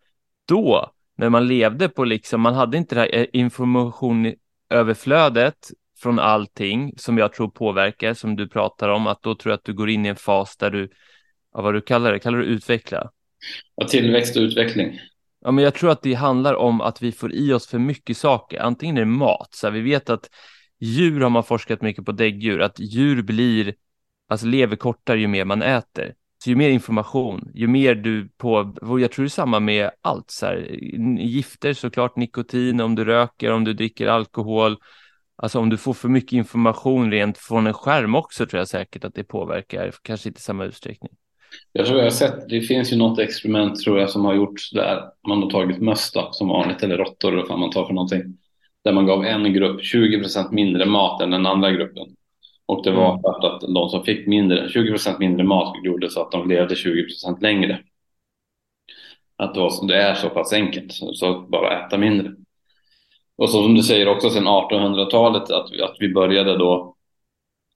Då, 0.48 0.90
när 1.16 1.28
man 1.28 1.46
levde 1.46 1.88
på 1.88 2.04
liksom, 2.04 2.40
man 2.40 2.54
hade 2.54 2.76
inte 2.76 2.94
det 2.94 3.00
här 3.00 3.14
eh, 3.14 3.26
information 3.32 4.34
överflödet 4.70 5.70
från 5.98 6.18
allting 6.18 6.92
som 6.96 7.18
jag 7.18 7.32
tror 7.32 7.48
påverkar, 7.48 8.14
som 8.14 8.36
du 8.36 8.48
pratar 8.48 8.88
om, 8.88 9.06
att 9.06 9.22
då 9.22 9.34
tror 9.34 9.50
jag 9.50 9.58
att 9.58 9.64
du 9.64 9.74
går 9.74 9.90
in 9.90 10.06
i 10.06 10.08
en 10.08 10.16
fas 10.16 10.56
där 10.56 10.70
du, 10.70 10.88
ja, 11.54 11.62
vad 11.62 11.74
du 11.74 11.80
kallar 11.80 12.12
det, 12.12 12.18
kallar 12.18 12.38
du 12.38 12.44
utveckla? 12.44 13.10
Ja, 13.74 13.88
tillväxt 13.88 14.36
och 14.36 14.40
utveckling. 14.40 15.00
Ja, 15.40 15.50
men 15.50 15.64
jag 15.64 15.74
tror 15.74 15.90
att 15.90 16.02
det 16.02 16.14
handlar 16.14 16.54
om 16.54 16.80
att 16.80 17.02
vi 17.02 17.12
får 17.12 17.32
i 17.32 17.52
oss 17.52 17.66
för 17.66 17.78
mycket 17.78 18.16
saker. 18.16 18.60
Antingen 18.60 18.96
är 18.96 19.00
det 19.00 19.06
mat, 19.06 19.48
så 19.50 19.66
här, 19.66 19.74
vi 19.74 19.80
vet 19.80 20.10
att 20.10 20.30
djur 20.80 21.20
har 21.20 21.30
man 21.30 21.44
forskat 21.44 21.82
mycket 21.82 22.04
på 22.04 22.12
däggdjur, 22.12 22.60
att 22.60 22.78
djur 22.78 23.22
blir, 23.22 23.74
alltså 24.28 24.46
lever 24.46 24.76
kortare 24.76 25.20
ju 25.20 25.26
mer 25.26 25.44
man 25.44 25.62
äter. 25.62 26.14
Så 26.44 26.50
ju 26.50 26.56
mer 26.56 26.70
information, 26.70 27.50
ju 27.54 27.66
mer 27.66 27.94
du 27.94 28.28
på, 28.36 28.74
jag 28.80 29.12
tror 29.12 29.24
det 29.24 29.26
är 29.26 29.28
samma 29.28 29.60
med 29.60 29.90
allt, 30.02 30.30
så 30.30 30.46
här, 30.46 30.56
gifter 31.18 31.72
såklart, 31.72 32.16
nikotin, 32.16 32.80
om 32.80 32.94
du 32.94 33.04
röker, 33.04 33.52
om 33.52 33.64
du 33.64 33.74
dricker 33.74 34.06
alkohol, 34.06 34.76
Alltså 35.36 35.58
om 35.58 35.68
du 35.68 35.76
får 35.76 35.94
för 35.94 36.08
mycket 36.08 36.32
information 36.32 37.10
rent 37.10 37.38
från 37.38 37.66
en 37.66 37.74
skärm 37.74 38.14
också 38.14 38.46
tror 38.46 38.58
jag 38.58 38.68
säkert 38.68 39.04
att 39.04 39.14
det 39.14 39.24
påverkar, 39.24 39.92
kanske 40.02 40.28
inte 40.28 40.38
i 40.38 40.42
samma 40.42 40.64
utsträckning. 40.64 41.12
Jag 41.72 41.86
tror 41.86 41.98
jag 41.98 42.06
har 42.06 42.10
sett, 42.10 42.48
det 42.48 42.60
finns 42.60 42.92
ju 42.92 42.96
något 42.96 43.18
experiment 43.18 43.80
tror 43.80 43.98
jag 43.98 44.10
som 44.10 44.24
har 44.24 44.34
gjorts 44.34 44.70
där 44.70 45.02
man 45.28 45.42
har 45.42 45.50
tagit 45.50 45.78
möss 45.78 46.12
då, 46.12 46.28
som 46.32 46.48
vanligt 46.48 46.82
eller 46.82 46.98
råttor 46.98 47.32
eller 47.32 47.46
vad 47.48 47.58
man 47.58 47.70
tar 47.70 47.86
för 47.86 47.94
någonting. 47.94 48.22
Där 48.84 48.92
man 48.92 49.06
gav 49.06 49.24
en 49.24 49.52
grupp 49.52 49.80
20% 49.80 50.52
mindre 50.52 50.86
mat 50.86 51.20
än 51.20 51.30
den 51.30 51.46
andra 51.46 51.70
gruppen. 51.70 52.06
Och 52.66 52.84
det 52.84 52.90
var 52.90 53.20
för 53.20 53.46
mm. 53.46 53.56
att 53.56 53.60
de 53.74 53.88
som 53.88 54.04
fick 54.04 54.26
mindre, 54.26 54.68
20% 54.68 55.18
mindre 55.18 55.44
mat 55.44 55.76
gjorde 55.84 56.10
så 56.10 56.22
att 56.22 56.32
de 56.32 56.48
levde 56.48 56.74
20% 56.74 57.40
längre. 57.40 57.80
Att 59.36 59.54
det, 59.54 59.60
var, 59.60 59.86
det 59.88 60.02
är 60.02 60.14
så 60.14 60.28
pass 60.28 60.52
enkelt, 60.52 60.92
så 60.92 61.30
att 61.30 61.48
bara 61.48 61.86
äta 61.86 61.98
mindre. 61.98 62.32
Och 63.38 63.50
så 63.50 63.62
som 63.62 63.74
du 63.74 63.82
säger 63.82 64.08
också 64.08 64.30
sen 64.30 64.48
1800-talet 64.48 65.42
att, 65.42 65.80
att 65.80 65.96
vi 65.98 66.12
började 66.12 66.58
då, 66.58 66.94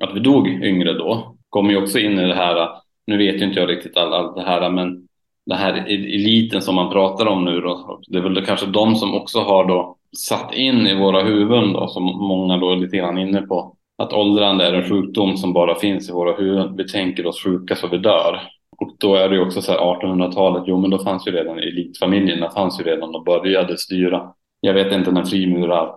att 0.04 0.14
vi 0.14 0.20
dog 0.20 0.48
yngre 0.48 0.92
då, 0.92 1.36
kommer 1.48 1.70
ju 1.70 1.82
också 1.82 1.98
in 1.98 2.18
i 2.18 2.26
det 2.26 2.34
här, 2.34 2.68
nu 3.06 3.16
vet 3.16 3.40
ju 3.40 3.44
inte 3.44 3.60
jag 3.60 3.70
riktigt 3.70 3.96
allt 3.96 4.14
all 4.14 4.34
det 4.34 4.42
här, 4.42 4.70
men 4.70 5.08
den 5.46 5.58
här 5.58 5.72
eliten 5.88 6.62
som 6.62 6.74
man 6.74 6.92
pratar 6.92 7.26
om 7.26 7.44
nu 7.44 7.60
då, 7.60 8.00
det 8.08 8.18
är 8.18 8.22
väl 8.22 8.46
kanske 8.46 8.66
de 8.66 8.94
som 8.94 9.14
också 9.14 9.40
har 9.40 9.64
då 9.64 9.96
satt 10.16 10.54
in 10.54 10.86
i 10.86 10.94
våra 10.94 11.22
huvuden 11.22 11.72
då, 11.72 11.88
som 11.88 12.04
många 12.04 12.58
då 12.58 12.72
är 12.72 12.76
lite 12.76 12.96
grann 12.96 13.18
inne 13.18 13.42
på, 13.42 13.76
att 13.98 14.12
åldrande 14.12 14.66
är 14.66 14.72
en 14.72 14.88
sjukdom 14.88 15.36
som 15.36 15.52
bara 15.52 15.74
finns 15.74 16.08
i 16.08 16.12
våra 16.12 16.36
huvuden. 16.36 16.76
Vi 16.76 16.88
tänker 16.88 17.26
oss 17.26 17.44
sjuka 17.44 17.76
så 17.76 17.88
vi 17.88 17.98
dör. 17.98 18.40
Och 18.78 18.92
då 18.98 19.14
är 19.14 19.28
det 19.28 19.34
ju 19.34 19.42
också 19.42 19.62
så 19.62 19.72
här 19.72 19.78
1800-talet, 19.78 20.62
jo 20.66 20.80
men 20.80 20.90
då 20.90 20.98
fanns 20.98 21.26
ju 21.26 21.32
redan 21.32 21.58
elitfamiljerna, 21.58 22.50
fanns 22.50 22.80
ju 22.80 22.84
redan 22.84 23.14
och 23.14 23.24
började 23.24 23.78
styra 23.78 24.32
jag 24.60 24.74
vet 24.74 24.92
inte 24.92 25.12
när 25.12 25.24
frimurar, 25.24 25.94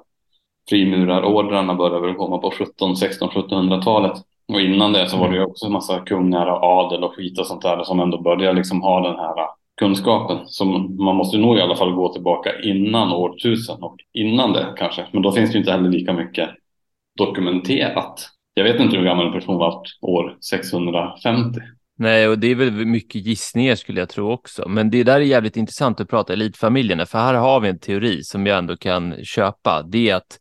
frimurarordrarna 0.69 1.75
började 1.75 2.13
komma 2.13 2.37
på 2.37 2.51
17, 2.51 2.97
16, 2.97 3.29
1700-talet. 3.29 4.13
Och 4.53 4.61
innan 4.61 4.93
det 4.93 5.09
så 5.09 5.17
var 5.17 5.29
det 5.29 5.35
ju 5.35 5.43
också 5.43 5.65
en 5.65 5.71
massa 5.71 5.99
kungar 5.99 6.47
och 6.47 6.63
adel 6.63 7.03
och 7.03 7.15
skit 7.15 7.39
och 7.39 7.47
sånt 7.47 7.61
där 7.61 7.83
som 7.83 7.99
ändå 7.99 8.21
började 8.21 8.57
liksom 8.57 8.81
ha 8.81 9.09
den 9.09 9.19
här 9.19 9.35
kunskapen. 9.79 10.37
Så 10.45 10.65
man 10.65 11.15
måste 11.15 11.37
nog 11.37 11.57
i 11.57 11.61
alla 11.61 11.75
fall 11.75 11.91
gå 11.91 12.13
tillbaka 12.13 12.61
innan 12.61 13.11
årtusen 13.11 13.83
och 13.83 13.95
innan 14.13 14.53
det 14.53 14.73
kanske. 14.77 15.05
Men 15.11 15.21
då 15.21 15.31
finns 15.31 15.49
det 15.49 15.53
ju 15.53 15.59
inte 15.59 15.71
heller 15.71 15.89
lika 15.89 16.13
mycket 16.13 16.49
dokumenterat. 17.17 18.29
Jag 18.53 18.63
vet 18.63 18.79
inte 18.79 18.97
hur 18.97 19.05
gammal 19.05 19.25
en 19.25 19.33
person 19.33 19.57
var 19.57 19.81
år 20.01 20.37
650. 20.49 21.59
Nej, 22.03 22.27
och 22.27 22.39
det 22.39 22.47
är 22.47 22.55
väl 22.55 22.71
mycket 22.71 23.25
gissningar 23.25 23.75
skulle 23.75 23.99
jag 23.99 24.09
tro 24.09 24.31
också. 24.31 24.69
Men 24.69 24.89
det 24.89 25.03
där 25.03 25.15
är 25.15 25.19
jävligt 25.19 25.57
intressant 25.57 25.99
att 25.99 26.09
prata 26.09 26.33
elitfamiljerna, 26.33 27.05
för 27.05 27.17
här 27.19 27.33
har 27.33 27.59
vi 27.59 27.69
en 27.69 27.79
teori 27.79 28.23
som 28.23 28.45
jag 28.45 28.57
ändå 28.57 28.77
kan 28.77 29.25
köpa. 29.25 29.83
Det 29.83 30.09
är 30.09 30.15
att 30.15 30.39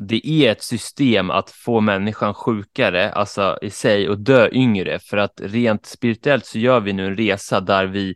det 0.00 0.26
är 0.26 0.52
ett 0.52 0.62
system 0.62 1.30
att 1.30 1.50
få 1.50 1.80
människan 1.80 2.34
sjukare, 2.34 3.10
alltså 3.12 3.58
i 3.62 3.70
sig, 3.70 4.08
och 4.08 4.18
dö 4.18 4.48
yngre. 4.52 4.98
För 4.98 5.16
att 5.16 5.40
rent 5.42 5.86
spirituellt 5.86 6.46
så 6.46 6.58
gör 6.58 6.80
vi 6.80 6.92
nu 6.92 7.06
en 7.06 7.16
resa 7.16 7.60
där 7.60 7.86
vi 7.86 8.14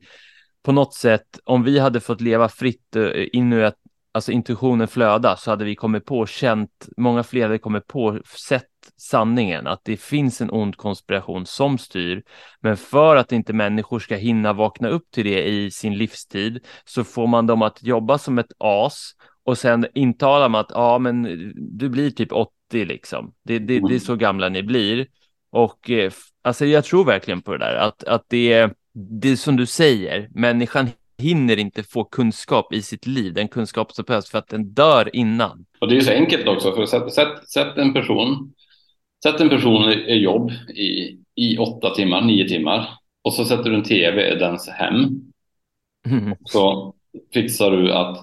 på 0.64 0.72
något 0.72 0.94
sätt, 0.94 1.40
om 1.44 1.62
vi 1.64 1.78
hade 1.78 2.00
fått 2.00 2.20
leva 2.20 2.48
fritt 2.48 2.96
inuit 3.32 3.74
alltså 4.14 4.32
intuitionen 4.32 4.88
flöda 4.88 5.36
så 5.36 5.50
hade 5.50 5.64
vi 5.64 5.74
kommit 5.74 6.04
på, 6.04 6.26
känt, 6.26 6.88
många 6.96 7.22
fler 7.22 7.42
hade 7.42 7.58
kommit 7.58 7.86
på, 7.86 8.18
sett 8.48 8.64
sanningen, 8.96 9.66
att 9.66 9.80
det 9.84 9.96
finns 9.96 10.40
en 10.40 10.50
ond 10.50 10.76
konspiration 10.76 11.46
som 11.46 11.78
styr. 11.78 12.22
Men 12.60 12.76
för 12.76 13.16
att 13.16 13.32
inte 13.32 13.52
människor 13.52 13.98
ska 13.98 14.16
hinna 14.16 14.52
vakna 14.52 14.88
upp 14.88 15.10
till 15.10 15.24
det 15.24 15.48
i 15.48 15.70
sin 15.70 15.98
livstid 15.98 16.64
så 16.84 17.04
får 17.04 17.26
man 17.26 17.46
dem 17.46 17.62
att 17.62 17.82
jobba 17.82 18.18
som 18.18 18.38
ett 18.38 18.52
as 18.58 19.12
och 19.44 19.58
sen 19.58 19.86
intalar 19.94 20.48
man 20.48 20.60
att 20.60 20.70
ja, 20.70 20.98
men 20.98 21.22
du 21.56 21.88
blir 21.88 22.10
typ 22.10 22.32
80 22.32 22.50
liksom. 22.72 23.34
Det, 23.44 23.58
det, 23.58 23.80
det 23.88 23.94
är 23.94 23.98
så 23.98 24.16
gamla 24.16 24.48
ni 24.48 24.62
blir. 24.62 25.06
Och 25.50 25.90
eh, 25.90 26.12
alltså 26.42 26.66
jag 26.66 26.84
tror 26.84 27.04
verkligen 27.04 27.42
på 27.42 27.52
det 27.52 27.58
där, 27.58 27.74
att, 27.74 28.04
att 28.04 28.24
det 28.28 28.74
det 28.94 29.28
är 29.28 29.36
som 29.36 29.56
du 29.56 29.66
säger, 29.66 30.28
människan 30.34 30.88
hinner 31.18 31.58
inte 31.58 31.82
få 31.82 32.04
kunskap 32.04 32.74
i 32.74 32.82
sitt 32.82 33.06
liv, 33.06 33.32
den 33.34 33.48
kunskap 33.48 33.92
som 33.92 34.04
behövs 34.04 34.30
för 34.30 34.38
att 34.38 34.48
den 34.48 34.74
dör 34.74 35.16
innan. 35.16 35.66
Och 35.80 35.88
det 35.88 35.96
är 35.96 36.00
så 36.00 36.12
enkelt 36.12 36.48
också, 36.48 36.72
för 36.72 36.86
sätt, 36.86 37.12
sätt, 37.12 37.48
sätt 37.48 37.76
en 37.76 37.92
person, 37.92 38.52
sätt 39.22 39.40
en 39.40 39.48
person 39.48 39.92
i 39.92 40.14
jobb 40.14 40.50
i, 40.74 41.18
i 41.34 41.58
åtta 41.58 41.94
timmar, 41.94 42.20
nio 42.20 42.48
timmar 42.48 42.88
och 43.22 43.34
så 43.34 43.44
sätter 43.44 43.70
du 43.70 43.76
en 43.76 43.82
tv 43.82 44.32
i 44.32 44.38
dens 44.38 44.68
hem. 44.68 44.96
Mm. 46.06 46.36
Så 46.44 46.94
fixar 47.34 47.70
du 47.70 47.92
att 47.92 48.18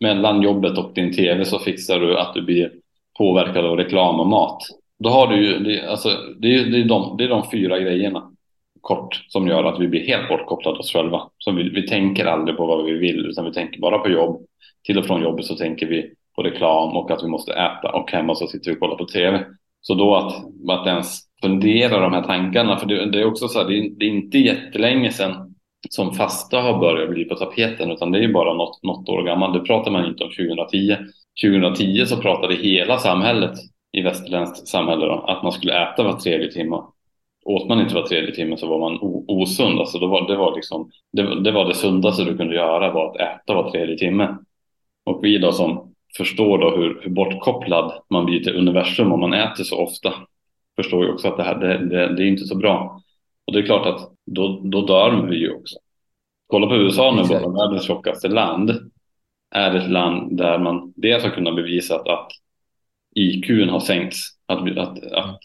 mellan 0.00 0.42
jobbet 0.42 0.78
och 0.78 0.92
din 0.94 1.12
tv 1.12 1.44
så 1.44 1.58
fixar 1.58 2.00
du 2.00 2.18
att 2.18 2.34
du 2.34 2.42
blir 2.42 2.72
påverkad 3.18 3.64
av 3.64 3.76
reklam 3.76 4.20
och 4.20 4.26
mat. 4.26 4.62
Då 4.98 5.08
har 5.08 5.26
du 5.26 5.46
ju, 5.46 5.58
det, 5.58 5.90
alltså, 5.90 6.08
det, 6.38 6.54
är, 6.54 6.64
det, 6.64 6.78
är 6.78 6.84
de, 6.84 7.16
det 7.16 7.24
är 7.24 7.28
de 7.28 7.50
fyra 7.50 7.78
grejerna 7.78 8.32
kort 8.80 9.24
som 9.28 9.48
gör 9.48 9.64
att 9.64 9.80
vi 9.80 9.88
blir 9.88 10.06
helt 10.06 10.28
bortkopplade 10.28 10.78
oss 10.78 10.92
själva. 10.92 11.22
Så 11.38 11.52
vi, 11.52 11.68
vi 11.68 11.86
tänker 11.86 12.26
aldrig 12.26 12.56
på 12.56 12.66
vad 12.66 12.84
vi 12.84 12.92
vill 12.92 13.26
utan 13.26 13.44
vi 13.44 13.52
tänker 13.52 13.80
bara 13.80 13.98
på 13.98 14.08
jobb. 14.08 14.46
Till 14.84 14.98
och 14.98 15.06
från 15.06 15.22
jobbet 15.22 15.44
så 15.44 15.56
tänker 15.56 15.86
vi 15.86 16.10
på 16.36 16.42
reklam 16.42 16.96
och 16.96 17.10
att 17.10 17.22
vi 17.22 17.28
måste 17.28 17.52
äta 17.52 17.88
och 17.92 18.12
hemma 18.12 18.34
så 18.34 18.46
sitter 18.46 18.70
vi 18.70 18.76
och 18.76 18.80
kollar 18.80 18.96
på 18.96 19.04
tv. 19.04 19.44
Så 19.80 19.94
då 19.94 20.14
att, 20.16 20.34
att 20.70 20.86
ens 20.86 21.20
fundera 21.42 22.00
de 22.00 22.12
här 22.12 22.22
tankarna, 22.22 22.78
för 22.78 22.86
det, 22.86 23.10
det 23.10 23.20
är 23.20 23.24
också 23.24 23.48
så 23.48 23.58
här, 23.58 23.68
det 23.68 23.78
är, 23.78 23.90
det 23.90 24.04
är, 24.04 24.08
inte 24.08 24.38
jättelänge 24.38 25.12
sedan 25.12 25.54
som 25.90 26.14
fasta 26.14 26.60
har 26.60 26.78
börjat 26.78 27.10
bli 27.10 27.24
på 27.24 27.34
tapeten 27.34 27.90
utan 27.90 28.12
det 28.12 28.24
är 28.24 28.32
bara 28.32 28.54
något, 28.54 28.82
något 28.82 29.08
år 29.08 29.22
gammalt. 29.22 29.54
Det 29.54 29.66
pratar 29.66 29.90
man 29.90 30.06
inte 30.06 30.24
om 30.24 30.30
2010. 30.30 30.96
2010 31.44 32.06
så 32.06 32.16
pratade 32.16 32.54
hela 32.54 32.98
samhället 32.98 33.52
i 33.92 34.02
västerländskt 34.02 34.68
samhälle 34.68 35.06
då, 35.06 35.12
att 35.12 35.42
man 35.42 35.52
skulle 35.52 35.82
äta 35.82 36.02
var 36.02 36.12
tredje 36.12 36.52
timme 36.52 36.76
åt 37.48 37.68
man 37.68 37.80
inte 37.80 37.94
var 37.94 38.02
tredje 38.02 38.34
timme 38.34 38.56
så 38.56 38.66
var 38.66 38.78
man 38.78 38.98
osund. 39.28 39.78
Alltså 39.78 39.98
det, 39.98 40.06
var, 40.06 40.28
det, 40.28 40.36
var 40.36 40.56
liksom, 40.56 40.90
det, 41.12 41.42
det, 41.42 41.52
var 41.52 41.68
det 41.68 41.74
sundaste 41.74 42.24
du 42.24 42.36
kunde 42.36 42.54
göra 42.54 42.92
var 42.92 43.10
att 43.10 43.16
äta 43.16 43.54
var 43.54 43.70
tredje 43.70 43.98
timme. 43.98 44.36
Och 45.04 45.24
vi 45.24 45.38
då 45.38 45.52
som 45.52 45.94
förstår 46.16 46.58
då 46.58 46.76
hur, 46.76 47.00
hur 47.02 47.10
bortkopplad 47.10 47.92
man 48.10 48.26
blir 48.26 48.40
till 48.40 48.56
universum 48.56 49.12
om 49.12 49.20
man 49.20 49.32
äter 49.32 49.64
så 49.64 49.78
ofta 49.78 50.14
förstår 50.76 51.04
ju 51.04 51.12
också 51.12 51.28
att 51.28 51.36
det 51.36 51.42
här 51.42 51.58
det, 51.58 51.78
det, 51.78 52.16
det 52.16 52.22
är 52.22 52.26
inte 52.26 52.44
så 52.44 52.56
bra. 52.56 53.02
Och 53.46 53.52
det 53.52 53.58
är 53.58 53.66
klart 53.66 53.86
att 53.86 54.12
då, 54.26 54.60
då 54.64 54.86
dör 54.86 55.26
vi 55.30 55.36
ju 55.36 55.54
också. 55.54 55.76
Kolla 56.46 56.66
på 56.66 56.74
USA 56.74 57.14
nu, 57.14 57.22
bara 57.28 57.66
världens 57.66 57.86
tjockaste 57.86 58.28
land 58.28 58.90
är 59.54 59.74
ett 59.74 59.90
land 59.90 60.36
där 60.36 60.58
man 60.58 60.92
dels 60.96 61.24
har 61.24 61.30
kunnat 61.30 61.56
bevisa 61.56 61.94
att, 61.94 62.08
att 62.08 62.28
IQ 63.14 63.70
har 63.70 63.80
sänkts. 63.80 64.18
Att, 64.46 64.78
att, 64.78 65.12
att 65.12 65.40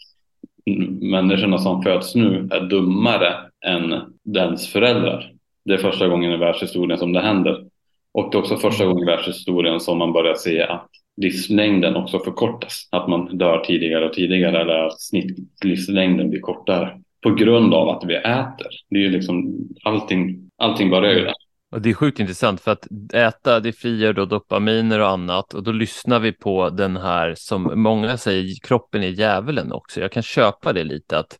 människorna 1.00 1.58
som 1.58 1.82
föds 1.82 2.14
nu 2.14 2.48
är 2.50 2.60
dummare 2.60 3.34
än 3.66 4.00
dens 4.24 4.68
föräldrar. 4.72 5.32
Det 5.64 5.74
är 5.74 5.78
första 5.78 6.08
gången 6.08 6.32
i 6.32 6.36
världshistorien 6.36 6.98
som 6.98 7.12
det 7.12 7.20
händer. 7.20 7.64
Och 8.12 8.30
det 8.30 8.36
är 8.36 8.40
också 8.40 8.56
första 8.56 8.86
gången 8.86 9.02
i 9.02 9.06
världshistorien 9.06 9.80
som 9.80 9.98
man 9.98 10.12
börjar 10.12 10.34
se 10.34 10.62
att 10.62 10.88
livslängden 11.16 11.96
också 11.96 12.18
förkortas. 12.18 12.88
Att 12.90 13.08
man 13.08 13.38
dör 13.38 13.64
tidigare 13.64 14.06
och 14.06 14.12
tidigare 14.12 14.60
eller 14.60 14.86
att 14.86 15.00
snittlivslängden 15.00 16.30
blir 16.30 16.40
kortare. 16.40 17.00
På 17.22 17.30
grund 17.30 17.74
av 17.74 17.88
att 17.88 18.04
vi 18.06 18.14
äter. 18.14 18.68
Det 18.90 18.96
är 18.96 19.02
ju 19.02 19.10
liksom 19.10 19.58
allting, 19.84 20.50
allting 20.56 20.90
börjar 20.90 21.12
ju 21.12 21.20
där. 21.24 21.43
Och 21.74 21.82
det 21.82 21.90
är 21.90 21.94
sjukt 21.94 22.20
intressant 22.20 22.60
för 22.60 22.70
att 22.70 22.86
äta 23.12 23.60
det 23.60 23.72
frigör 23.72 24.12
då 24.12 24.24
dopaminer 24.24 25.00
och 25.00 25.08
annat 25.08 25.54
och 25.54 25.62
då 25.62 25.72
lyssnar 25.72 26.20
vi 26.20 26.32
på 26.32 26.70
den 26.70 26.96
här 26.96 27.34
som 27.36 27.72
många 27.74 28.16
säger 28.16 28.54
kroppen 28.62 29.02
är 29.02 29.08
djävulen 29.08 29.72
också. 29.72 30.00
Jag 30.00 30.12
kan 30.12 30.22
köpa 30.22 30.72
det 30.72 30.84
lite 30.84 31.18
att 31.18 31.38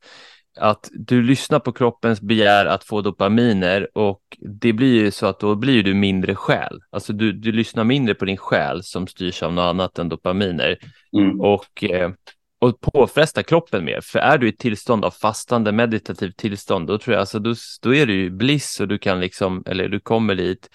att 0.60 0.90
du 0.92 1.22
lyssnar 1.22 1.58
på 1.58 1.72
kroppens 1.72 2.20
begär 2.20 2.66
att 2.66 2.84
få 2.84 3.00
dopaminer 3.00 3.88
och 3.98 4.22
det 4.60 4.72
blir 4.72 4.94
ju 4.94 5.10
så 5.10 5.26
att 5.26 5.40
då 5.40 5.54
blir 5.54 5.82
du 5.82 5.94
mindre 5.94 6.34
själ. 6.34 6.78
Alltså 6.90 7.12
du, 7.12 7.32
du 7.32 7.52
lyssnar 7.52 7.84
mindre 7.84 8.14
på 8.14 8.24
din 8.24 8.36
själ 8.36 8.82
som 8.82 9.06
styrs 9.06 9.42
av 9.42 9.52
något 9.52 9.62
annat 9.62 9.98
än 9.98 10.08
dopaminer. 10.08 10.78
Mm. 11.16 11.40
Och 11.40 11.84
eh, 11.84 12.10
och 12.64 12.80
påfresta 12.80 13.42
kroppen 13.42 13.84
mer. 13.84 14.00
För 14.00 14.18
är 14.18 14.38
du 14.38 14.46
i 14.46 14.48
ett 14.48 14.58
tillstånd 14.58 15.04
av 15.04 15.10
fastande 15.10 15.72
meditativt 15.72 16.36
tillstånd, 16.36 16.86
då 16.86 16.98
tror 16.98 17.14
jag 17.14 17.20
alltså 17.20 17.38
då, 17.38 17.54
då 17.82 17.94
är 17.94 18.06
du 18.06 18.14
ju 18.14 18.30
bliss 18.30 18.80
och 18.80 18.88
du 18.88 18.98
kan 18.98 19.20
liksom, 19.20 19.62
eller 19.66 19.88
du 19.88 20.00
kommer 20.00 20.34
dit 20.34 20.68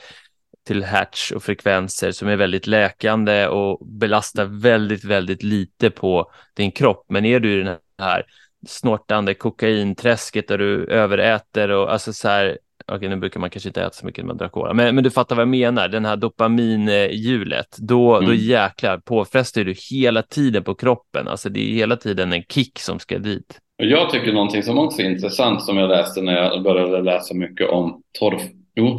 till 0.68 0.84
hertz 0.84 1.32
och 1.32 1.44
frekvenser 1.44 2.12
som 2.12 2.28
är 2.28 2.36
väldigt 2.36 2.68
läkande 2.68 3.48
och 3.48 3.88
belastar 3.88 4.46
väldigt, 4.46 5.04
väldigt 5.04 5.44
lite 5.44 5.90
på 5.90 6.32
din 6.54 6.72
kropp. 6.72 7.06
Men 7.10 7.26
är 7.26 7.40
du 7.40 7.54
i 7.54 7.64
den 7.64 7.78
här 8.00 8.26
snortande 8.68 9.34
kokainträsket 9.34 10.48
där 10.48 10.58
du 10.58 10.86
överäter 10.86 11.70
och 11.70 11.94
alltså 11.94 12.14
så 12.14 12.28
här, 12.28 12.58
okej 12.96 13.10
nu 13.10 13.16
brukar 13.16 13.40
man 13.40 13.50
kanske 13.50 13.70
inte 13.70 13.82
äta 13.82 13.94
så 13.94 14.06
mycket 14.06 14.24
när 14.24 14.28
man 14.28 14.38
drar 14.38 14.50
cola, 14.50 14.74
men, 14.74 14.96
men 14.96 15.04
du 15.04 15.12
fattar 15.12 15.36
vad 15.36 15.42
jag 15.42 15.50
menar, 15.50 15.88
den 15.88 16.06
här 16.06 16.16
dopaminhjulet, 16.16 17.78
då, 17.78 18.16
mm. 18.16 18.30
då 18.30 18.36
jäklar 18.36 18.98
påfrestar 18.98 19.64
du 19.64 19.76
hela 19.92 20.22
tiden 20.22 20.64
på 20.64 20.76
kroppen, 20.76 21.28
alltså 21.28 21.50
det 21.50 21.60
är 21.60 21.74
hela 21.74 21.96
tiden 21.96 22.34
en 22.34 22.44
kick 22.44 22.80
som 22.80 23.00
ska 23.00 23.18
dit. 23.18 23.60
Jag 23.78 24.10
tycker 24.10 24.34
någonting 24.34 24.64
som 24.64 24.80
också 24.80 25.02
är 25.02 25.06
intressant 25.06 25.64
som 25.64 25.78
jag 25.78 25.90
läste 25.90 26.22
när 26.22 26.34
jag 26.34 26.64
började 26.64 27.02
läsa 27.02 27.34
mycket 27.34 27.70
om 27.70 28.02
torr, 28.20 28.40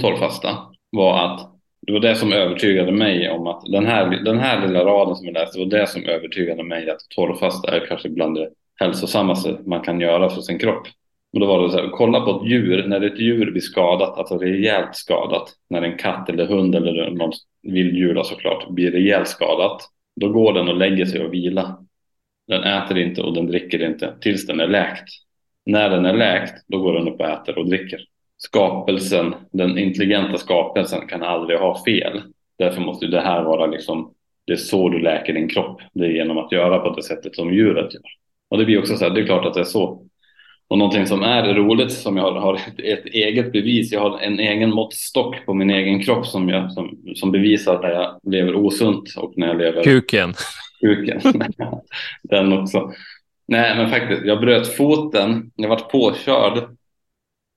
torrfasta 0.00 0.56
var 0.90 1.24
att 1.24 1.50
det 1.86 1.92
var 1.92 2.00
det 2.00 2.16
som 2.16 2.32
övertygade 2.32 2.92
mig 2.92 3.30
om 3.30 3.46
att 3.46 3.62
den 3.66 3.86
här, 3.86 4.06
den 4.24 4.38
här 4.38 4.66
lilla 4.66 4.84
raden 4.84 5.16
som 5.16 5.26
jag 5.26 5.34
läste 5.34 5.58
var 5.58 5.66
det 5.66 5.86
som 5.86 6.04
övertygade 6.04 6.64
mig 6.64 6.90
att 6.90 7.00
torrfasta 7.16 7.76
är 7.76 7.86
kanske 7.86 8.08
bland 8.08 8.34
det 8.34 8.48
hälsosammaste 8.80 9.58
man 9.66 9.80
kan 9.80 10.00
göra 10.00 10.30
för 10.30 10.40
sin 10.40 10.58
kropp. 10.58 10.86
Och 11.32 11.40
då 11.40 11.46
var 11.46 11.62
det 11.62 11.70
så 11.70 11.78
här, 11.78 11.88
kolla 11.90 12.20
på 12.20 12.30
ett 12.30 12.50
djur, 12.50 12.86
när 12.86 13.00
ett 13.00 13.20
djur 13.20 13.50
blir 13.50 13.60
skadat, 13.60 14.18
alltså 14.18 14.38
rejält 14.38 14.96
skadat, 14.96 15.52
när 15.70 15.82
en 15.82 15.96
katt 15.98 16.28
eller 16.28 16.46
hund 16.46 16.74
eller 16.74 17.10
någon 17.10 17.32
vilddjur 17.62 18.22
såklart 18.22 18.68
blir 18.68 18.90
rejält 18.90 19.28
skadat, 19.28 19.80
då 20.20 20.28
går 20.28 20.52
den 20.52 20.68
och 20.68 20.76
lägger 20.76 21.06
sig 21.06 21.24
och 21.24 21.34
vilar. 21.34 21.76
Den 22.48 22.62
äter 22.62 22.98
inte 22.98 23.22
och 23.22 23.34
den 23.34 23.46
dricker 23.46 23.86
inte 23.86 24.14
tills 24.20 24.46
den 24.46 24.60
är 24.60 24.66
läkt. 24.66 25.08
När 25.66 25.90
den 25.90 26.06
är 26.06 26.16
läkt, 26.16 26.54
då 26.66 26.78
går 26.78 26.94
den 26.94 27.08
upp 27.08 27.20
och 27.20 27.28
äter 27.28 27.58
och 27.58 27.68
dricker. 27.68 28.00
Skapelsen, 28.36 29.34
den 29.52 29.78
intelligenta 29.78 30.38
skapelsen 30.38 31.06
kan 31.08 31.22
aldrig 31.22 31.58
ha 31.58 31.84
fel. 31.84 32.22
Därför 32.58 32.80
måste 32.80 33.06
det 33.06 33.20
här 33.20 33.42
vara 33.42 33.66
liksom, 33.66 34.14
det 34.44 34.52
är 34.52 34.56
så 34.56 34.88
du 34.88 34.98
läker 34.98 35.32
din 35.32 35.48
kropp. 35.48 35.80
Det 35.92 36.04
är 36.04 36.10
genom 36.10 36.38
att 36.38 36.52
göra 36.52 36.78
på 36.78 36.94
det 36.96 37.02
sättet 37.02 37.36
som 37.36 37.54
djuret 37.54 37.94
gör. 37.94 38.02
Och 38.48 38.58
det 38.58 38.64
blir 38.64 38.78
också 38.78 38.96
så 38.96 39.04
här, 39.04 39.14
det 39.14 39.20
är 39.20 39.26
klart 39.26 39.46
att 39.46 39.54
det 39.54 39.60
är 39.60 39.64
så 39.64 40.06
och 40.70 40.78
någonting 40.78 41.06
som 41.06 41.22
är 41.22 41.54
roligt 41.54 41.92
som 41.92 42.16
jag 42.16 42.24
har, 42.24 42.40
har 42.40 42.54
ett, 42.54 42.78
ett, 42.78 43.06
eget 43.06 43.52
bevis. 43.52 43.92
Jag 43.92 44.00
har 44.00 44.18
en 44.18 44.40
egen 44.40 44.70
måttstock 44.70 45.46
på 45.46 45.54
min 45.54 45.70
egen 45.70 46.02
kropp 46.02 46.26
som, 46.26 46.48
jag, 46.48 46.72
som, 46.72 46.98
som 47.14 47.32
bevisar 47.32 47.82
när 47.82 47.90
jag 47.90 48.20
lever 48.22 48.54
osunt 48.54 49.14
och 49.16 49.32
när 49.36 49.46
jag 49.46 49.58
lever... 49.58 49.82
Kuken. 49.82 50.34
Kuken. 50.80 51.20
Den 52.22 52.52
också. 52.52 52.92
Nej, 53.48 53.76
men 53.76 53.90
faktiskt, 53.90 54.22
jag 54.24 54.40
bröt 54.40 54.76
foten. 54.76 55.50
Jag 55.56 55.68
varit 55.68 55.90
påkörd 55.90 56.68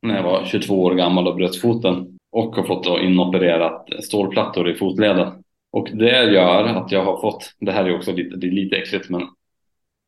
när 0.01 0.15
jag 0.15 0.23
var 0.23 0.45
22 0.45 0.83
år 0.83 0.95
gammal 0.95 1.27
och 1.27 1.35
bröt 1.35 1.61
foten 1.61 2.19
och 2.31 2.55
har 2.55 2.63
fått 2.63 3.01
inopererat 3.01 3.89
stålplattor 4.03 4.69
i 4.69 4.75
fotleden. 4.75 5.43
Och 5.71 5.89
det 5.93 6.23
gör 6.23 6.63
att 6.63 6.91
jag 6.91 7.03
har 7.03 7.21
fått, 7.21 7.53
det 7.59 7.71
här 7.71 7.85
är 7.85 7.95
också 7.95 8.11
lite, 8.11 8.35
det 8.37 8.47
är 8.47 8.51
lite 8.51 8.75
äckligt, 8.75 9.09
men 9.09 9.21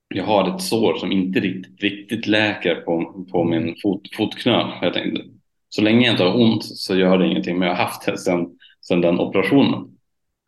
jag 0.07 0.23
har 0.23 0.55
ett 0.55 0.61
sår 0.61 0.95
som 0.97 1.11
inte 1.11 1.39
riktigt, 1.39 1.81
riktigt 1.81 2.27
läker 2.27 2.75
på, 2.75 3.25
på 3.31 3.43
min 3.43 3.75
fot, 3.81 4.01
fotknöl. 4.15 4.67
Jag 4.81 4.93
tänkte, 4.93 5.21
så 5.69 5.81
länge 5.81 6.05
jag 6.05 6.13
inte 6.13 6.23
har 6.23 6.41
ont 6.41 6.65
så 6.65 6.95
gör 6.95 7.17
det 7.17 7.27
ingenting, 7.27 7.59
men 7.59 7.67
jag 7.67 7.75
har 7.75 7.83
haft 7.83 8.05
det 8.05 8.17
sedan, 8.17 8.47
sedan 8.81 9.01
den 9.01 9.19
operationen. 9.19 9.87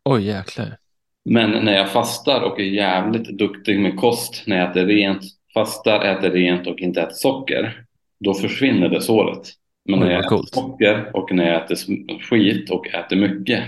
Oj, 0.05 0.25
jäklar. 0.25 0.77
Men 1.25 1.65
när 1.65 1.73
jag 1.73 1.91
fastar 1.91 2.41
och 2.41 2.59
är 2.59 2.63
jävligt 2.63 3.37
duktig 3.37 3.79
med 3.79 3.97
kost, 3.97 4.43
när 4.47 4.57
jag 4.57 4.69
äter 4.69 4.85
rent, 4.85 5.23
fastar, 5.53 6.05
äter 6.05 6.31
rent 6.31 6.67
och 6.67 6.79
inte 6.79 7.01
äter 7.01 7.13
socker, 7.13 7.83
då 8.19 8.33
försvinner 8.33 8.89
det 8.89 9.01
såret. 9.01 9.53
Men 9.89 9.99
när 9.99 10.11
jag 10.11 10.19
äter 10.19 10.29
coolt. 10.29 10.53
socker 10.53 11.11
och 11.13 11.31
när 11.31 11.47
jag 11.47 11.63
äter 11.63 11.77
skit 12.21 12.69
och 12.69 12.87
äter 12.87 13.15
mycket, 13.15 13.63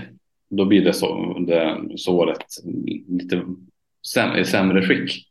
då 0.50 0.64
blir 0.64 0.84
det, 0.84 0.92
så, 0.92 1.38
det 1.38 1.78
såret 1.96 2.44
lite 3.08 3.42
säm, 4.14 4.36
i 4.36 4.44
sämre 4.44 4.82
skick. 4.82 5.29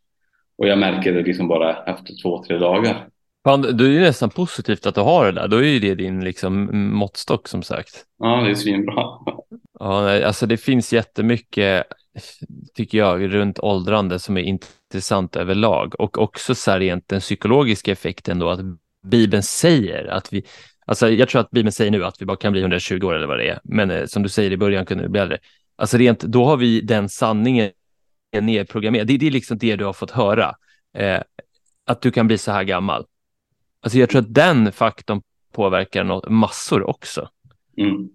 Och 0.60 0.68
jag 0.68 0.80
märker 0.80 1.14
det 1.14 1.22
liksom 1.22 1.48
bara 1.48 1.84
efter 1.84 2.14
två, 2.24 2.44
tre 2.44 2.58
dagar. 2.58 3.08
Fan, 3.44 3.62
du 3.62 3.86
är 3.86 3.92
ju 3.92 4.00
nästan 4.00 4.30
positivt 4.30 4.86
att 4.86 4.96
du 4.96 5.02
har 5.02 5.26
det 5.26 5.32
där. 5.32 5.48
Då 5.48 5.58
är 5.58 5.68
ju 5.68 5.80
det 5.80 5.96
din 5.96 6.24
liksom 6.24 6.70
måttstock 6.94 7.48
som 7.48 7.64
sagt. 7.64 8.06
Ja, 8.18 8.42
det 8.42 8.52
är 8.52 8.56
svinbra. 8.56 9.04
Ja, 9.80 10.26
alltså 10.26 10.46
det 10.46 10.58
finns 10.58 10.94
jättemycket, 10.94 11.84
tycker 12.76 12.98
jag, 12.98 13.34
runt 13.34 13.60
åldrande 13.60 14.20
som 14.20 14.38
är 14.38 14.42
intressant 14.42 15.36
överlag 15.36 16.00
och 16.00 16.18
också 16.18 16.56
så 16.56 16.72
här 16.72 16.80
rent 16.80 17.08
den 17.08 17.20
psykologiska 17.20 17.92
effekten 17.92 18.40
då 18.40 18.50
att 18.50 18.60
Bibeln 19.08 19.44
säger 19.44 20.06
att 20.06 20.34
vi, 20.34 20.44
alltså 20.86 21.10
jag 21.10 21.30
tror 21.30 21.42
att 21.42 21.52
Bibeln 21.52 21.72
säger 21.72 21.92
nu 21.92 22.06
att 22.06 22.22
vi 22.22 22.26
bara 22.26 22.38
kan 22.38 22.52
bli 22.52 22.62
120 22.62 23.04
år 23.04 23.14
eller 23.14 23.28
vad 23.28 23.38
det 23.38 23.50
är, 23.50 23.60
men 23.64 23.92
eh, 23.92 24.06
som 24.06 24.24
du 24.24 24.30
säger 24.30 24.52
i 24.52 24.58
början 24.58 24.86
kunde 24.86 25.04
vi 25.04 25.10
bli 25.10 25.22
äldre. 25.22 25.38
Alltså 25.76 25.98
rent, 25.98 26.20
då 26.20 26.46
har 26.46 26.58
vi 26.58 26.82
den 26.82 27.10
sanningen 27.10 27.72
nedprogrammerad. 28.34 29.08
Det, 29.08 29.18
det 29.18 29.28
är 29.28 29.32
liksom 29.32 29.58
det 29.58 29.76
du 29.76 29.86
har 29.86 29.94
fått 29.94 30.12
höra, 30.12 30.56
eh, 30.98 31.22
att 31.86 32.02
du 32.02 32.12
kan 32.12 32.28
bli 32.28 32.38
så 32.38 32.52
här 32.52 32.64
gammal. 32.64 33.06
Alltså 33.82 34.00
jag 34.00 34.10
tror 34.10 34.22
att 34.22 34.34
den 34.34 34.72
faktorn 34.72 35.22
påverkar 35.54 36.04
något, 36.04 36.30
massor 36.30 36.90
också. 36.90 37.30
Mm. 37.78 38.10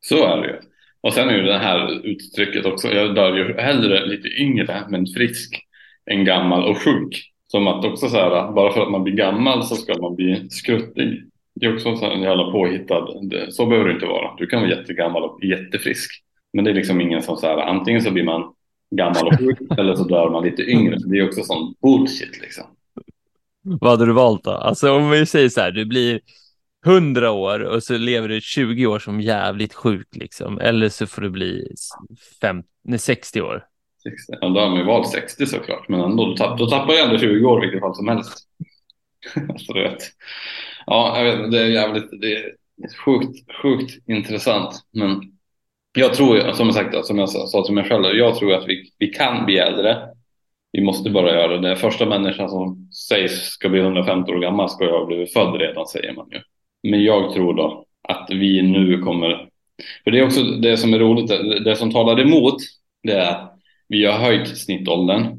Så 0.00 0.26
är 0.26 0.36
det 0.36 0.46
ju. 0.46 0.60
Och 1.00 1.12
sen 1.12 1.28
är 1.28 1.34
ju 1.34 1.42
det 1.42 1.58
här 1.58 2.06
uttrycket 2.06 2.66
också, 2.66 2.88
jag 2.88 3.14
dör 3.14 3.36
ju 3.36 3.54
hellre 3.54 4.06
lite 4.06 4.28
yngre 4.28 4.84
men 4.88 5.06
frisk 5.06 5.66
än 6.10 6.24
gammal 6.24 6.64
och 6.64 6.78
sjuk. 6.78 7.26
Som 7.46 7.66
att 7.66 7.84
också 7.84 8.08
så 8.08 8.16
här, 8.16 8.52
bara 8.52 8.72
för 8.72 8.82
att 8.82 8.90
man 8.90 9.04
blir 9.04 9.14
gammal 9.14 9.64
så 9.64 9.76
ska 9.76 10.02
man 10.02 10.14
bli 10.14 10.50
skruttig. 10.50 11.24
Det 11.54 11.66
är 11.66 11.74
också 11.74 11.96
så 11.96 12.04
här 12.04 12.12
en 12.12 12.22
jävla 12.22 12.52
påhittad, 12.52 13.06
så 13.50 13.66
behöver 13.66 13.88
det 13.88 13.94
inte 13.94 14.06
vara. 14.06 14.36
Du 14.38 14.46
kan 14.46 14.60
vara 14.60 14.70
jättegammal 14.70 15.22
och 15.22 15.44
jättefrisk. 15.44 16.10
Men 16.52 16.64
det 16.64 16.70
är 16.70 16.74
liksom 16.74 17.00
ingen 17.00 17.22
som 17.22 17.36
så 17.36 17.46
här, 17.46 17.56
antingen 17.56 18.02
så 18.02 18.10
blir 18.10 18.24
man 18.24 18.54
gammal 18.90 19.26
och 19.26 19.38
sjuk 19.38 19.58
eller 19.78 19.94
så 19.94 20.04
dör 20.04 20.30
man 20.30 20.44
lite 20.44 20.62
yngre. 20.62 20.96
Det 21.06 21.18
är 21.18 21.28
också 21.28 21.42
sån 21.42 21.74
bullshit 21.82 22.40
liksom. 22.40 22.64
Vad 23.62 23.90
hade 23.90 24.06
du 24.06 24.12
valt 24.12 24.44
då? 24.44 24.50
Alltså 24.50 24.92
om 24.92 25.10
vi 25.10 25.26
säger 25.26 25.48
så 25.48 25.60
här, 25.60 25.70
du 25.70 25.84
blir 25.84 26.20
100 26.86 27.30
år 27.30 27.60
och 27.60 27.82
så 27.82 27.98
lever 27.98 28.28
du 28.28 28.40
20 28.40 28.86
år 28.86 28.98
som 28.98 29.20
jävligt 29.20 29.74
sjuk 29.74 30.08
liksom. 30.16 30.58
Eller 30.58 30.88
så 30.88 31.06
får 31.06 31.22
du 31.22 31.30
bli 31.30 31.74
fem, 32.40 32.62
nej, 32.84 32.98
60 32.98 33.42
år. 33.42 33.64
60. 34.02 34.32
Ja, 34.40 34.48
då 34.48 34.60
har 34.60 34.68
man 34.68 34.78
ju 34.78 34.84
valt 34.84 35.08
60 35.08 35.46
såklart, 35.46 35.88
men 35.88 36.00
ändå, 36.00 36.26
då, 36.26 36.36
tapp, 36.36 36.58
då 36.58 36.66
tappar 36.66 36.92
jag 36.92 37.06
ändå 37.06 37.18
20 37.18 37.46
år 37.46 37.58
i 37.58 37.66
vilket 37.66 37.80
fall 37.80 37.94
som 37.94 38.08
helst. 38.08 38.38
alltså, 39.48 39.72
du 39.72 39.82
vet. 39.82 40.02
Ja, 40.86 41.18
jag 41.18 41.36
vet, 41.36 41.50
det 41.50 41.62
är 41.62 41.66
jävligt, 41.66 42.20
det 42.20 42.32
är 42.32 42.52
sjukt, 43.04 43.52
sjukt 43.62 44.08
intressant. 44.08 44.74
Men 44.92 45.20
jag 45.92 46.14
tror, 46.14 46.52
som 46.52 46.66
jag 46.66 46.74
sagt, 46.74 47.06
som 47.06 47.18
jag 47.18 47.28
sa 47.28 47.64
till 47.64 47.74
mig 47.74 47.84
själv, 47.84 48.04
jag 48.04 48.36
tror 48.36 48.54
att 48.54 48.68
vi, 48.68 48.90
vi 48.98 49.06
kan 49.06 49.44
bli 49.44 49.58
äldre. 49.58 49.96
Vi 50.72 50.80
måste 50.80 51.10
bara 51.10 51.34
göra 51.34 51.58
det. 51.58 51.76
Första 51.76 52.06
människan 52.06 52.48
som 52.48 52.88
sägs 53.08 53.32
ska 53.32 53.68
bli 53.68 53.80
150 53.80 54.32
år 54.32 54.38
gammal 54.38 54.68
ska 54.68 54.84
ju 54.84 54.90
ha 54.90 55.06
blivit 55.06 55.32
född 55.32 55.60
redan, 55.60 55.86
säger 55.86 56.12
man 56.12 56.28
ju. 56.30 56.40
Men 56.90 57.04
jag 57.04 57.32
tror 57.32 57.54
då 57.54 57.84
att 58.08 58.26
vi 58.30 58.62
nu 58.62 58.98
kommer, 58.98 59.48
för 60.04 60.10
det 60.10 60.18
är 60.18 60.24
också 60.24 60.42
det 60.42 60.76
som 60.76 60.94
är 60.94 60.98
roligt, 60.98 61.28
det 61.64 61.76
som 61.76 61.92
talar 61.92 62.20
emot, 62.20 62.56
det 63.02 63.12
är 63.12 63.30
att 63.30 63.56
vi 63.88 64.04
har 64.04 64.18
höjt 64.18 64.58
snittåldern 64.58 65.38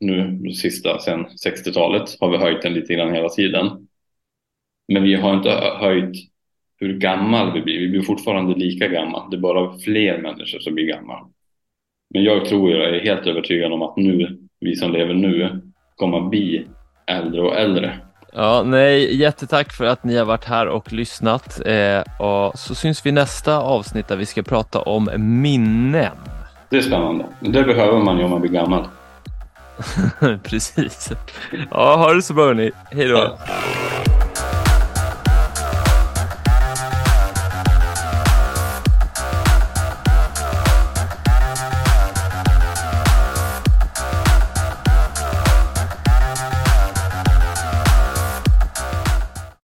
nu 0.00 0.52
sista 0.52 0.98
sen 0.98 1.26
60-talet 1.26 2.16
har 2.20 2.30
vi 2.30 2.36
höjt 2.36 2.62
den 2.62 2.74
lite 2.74 2.94
grann 2.94 3.14
hela 3.14 3.28
tiden. 3.28 3.88
Men 4.88 5.02
vi 5.02 5.14
har 5.14 5.34
inte 5.34 5.50
höjt 5.80 6.16
hur 6.80 6.98
gammal 6.98 7.52
vi 7.52 7.62
blir. 7.62 7.78
Vi 7.78 7.88
blir 7.88 8.02
fortfarande 8.02 8.54
lika 8.54 8.88
gamla. 8.88 9.26
Det 9.30 9.36
är 9.36 9.40
bara 9.40 9.78
fler 9.78 10.18
människor 10.18 10.58
som 10.58 10.74
blir 10.74 10.86
gamla. 10.86 11.26
Men 12.14 12.24
jag 12.24 12.44
tror, 12.44 12.70
jag 12.70 12.96
är 12.96 13.00
helt 13.00 13.26
övertygad 13.26 13.72
om 13.72 13.82
att 13.82 13.96
nu, 13.96 14.38
vi 14.60 14.76
som 14.76 14.92
lever 14.92 15.14
nu, 15.14 15.60
kommer 15.96 16.18
att 16.18 16.30
bli 16.30 16.66
äldre 17.06 17.40
och 17.40 17.58
äldre. 17.58 17.98
Ja, 18.32 18.62
nej, 18.66 19.16
jättetack 19.16 19.72
för 19.72 19.84
att 19.84 20.04
ni 20.04 20.16
har 20.16 20.24
varit 20.24 20.44
här 20.44 20.66
och 20.66 20.92
lyssnat. 20.92 21.66
Eh, 21.66 22.02
och 22.20 22.58
så 22.58 22.74
syns 22.74 23.06
vi 23.06 23.12
nästa 23.12 23.58
avsnitt 23.58 24.08
där 24.08 24.16
vi 24.16 24.26
ska 24.26 24.42
prata 24.42 24.80
om 24.80 25.10
minnen. 25.16 26.16
Det 26.70 26.76
är 26.76 26.80
spännande. 26.80 27.24
Det 27.40 27.62
behöver 27.62 27.98
man 27.98 28.18
ju 28.18 28.24
om 28.24 28.30
man 28.30 28.40
blir 28.40 28.50
gammal. 28.50 28.84
Precis. 30.42 31.12
Ja, 31.70 31.96
ha 31.96 32.14
det 32.14 32.22
så 32.22 32.34
bra 32.34 32.46
hörni. 32.46 32.70
Hej 32.90 33.08
då. 33.08 33.16
Ja. 33.16 33.38